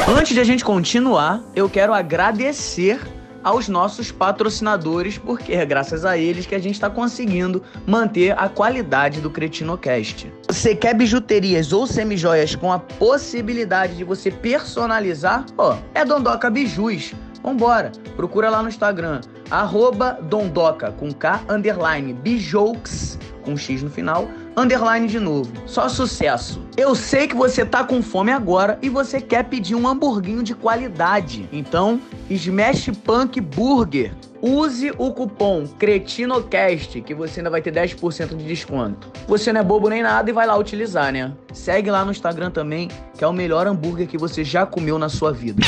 [0.07, 2.99] Antes de a gente continuar, eu quero agradecer
[3.43, 8.49] aos nossos patrocinadores, porque é graças a eles que a gente está conseguindo manter a
[8.49, 10.31] qualidade do Cretinocast.
[10.47, 15.45] Você quer bijuterias ou semijoias com a possibilidade de você personalizar?
[15.57, 17.13] Ó, é Dondoca Bijus.
[17.41, 24.27] Vambora, procura lá no Instagram, arroba Dondoca, com K, underline, bijouks, com X no final,
[24.55, 25.51] underline de novo.
[25.65, 26.61] Só sucesso.
[26.77, 30.55] Eu sei que você tá com fome agora e você quer pedir um hamburguinho de
[30.55, 31.47] qualidade.
[31.51, 34.13] Então, Smash Punk Burger.
[34.41, 39.11] Use o cupom CretinoCast que você ainda vai ter 10% de desconto.
[39.27, 41.33] Você não é bobo nem nada e vai lá utilizar, né?
[41.51, 45.09] Segue lá no Instagram também, que é o melhor hambúrguer que você já comeu na
[45.09, 45.61] sua vida.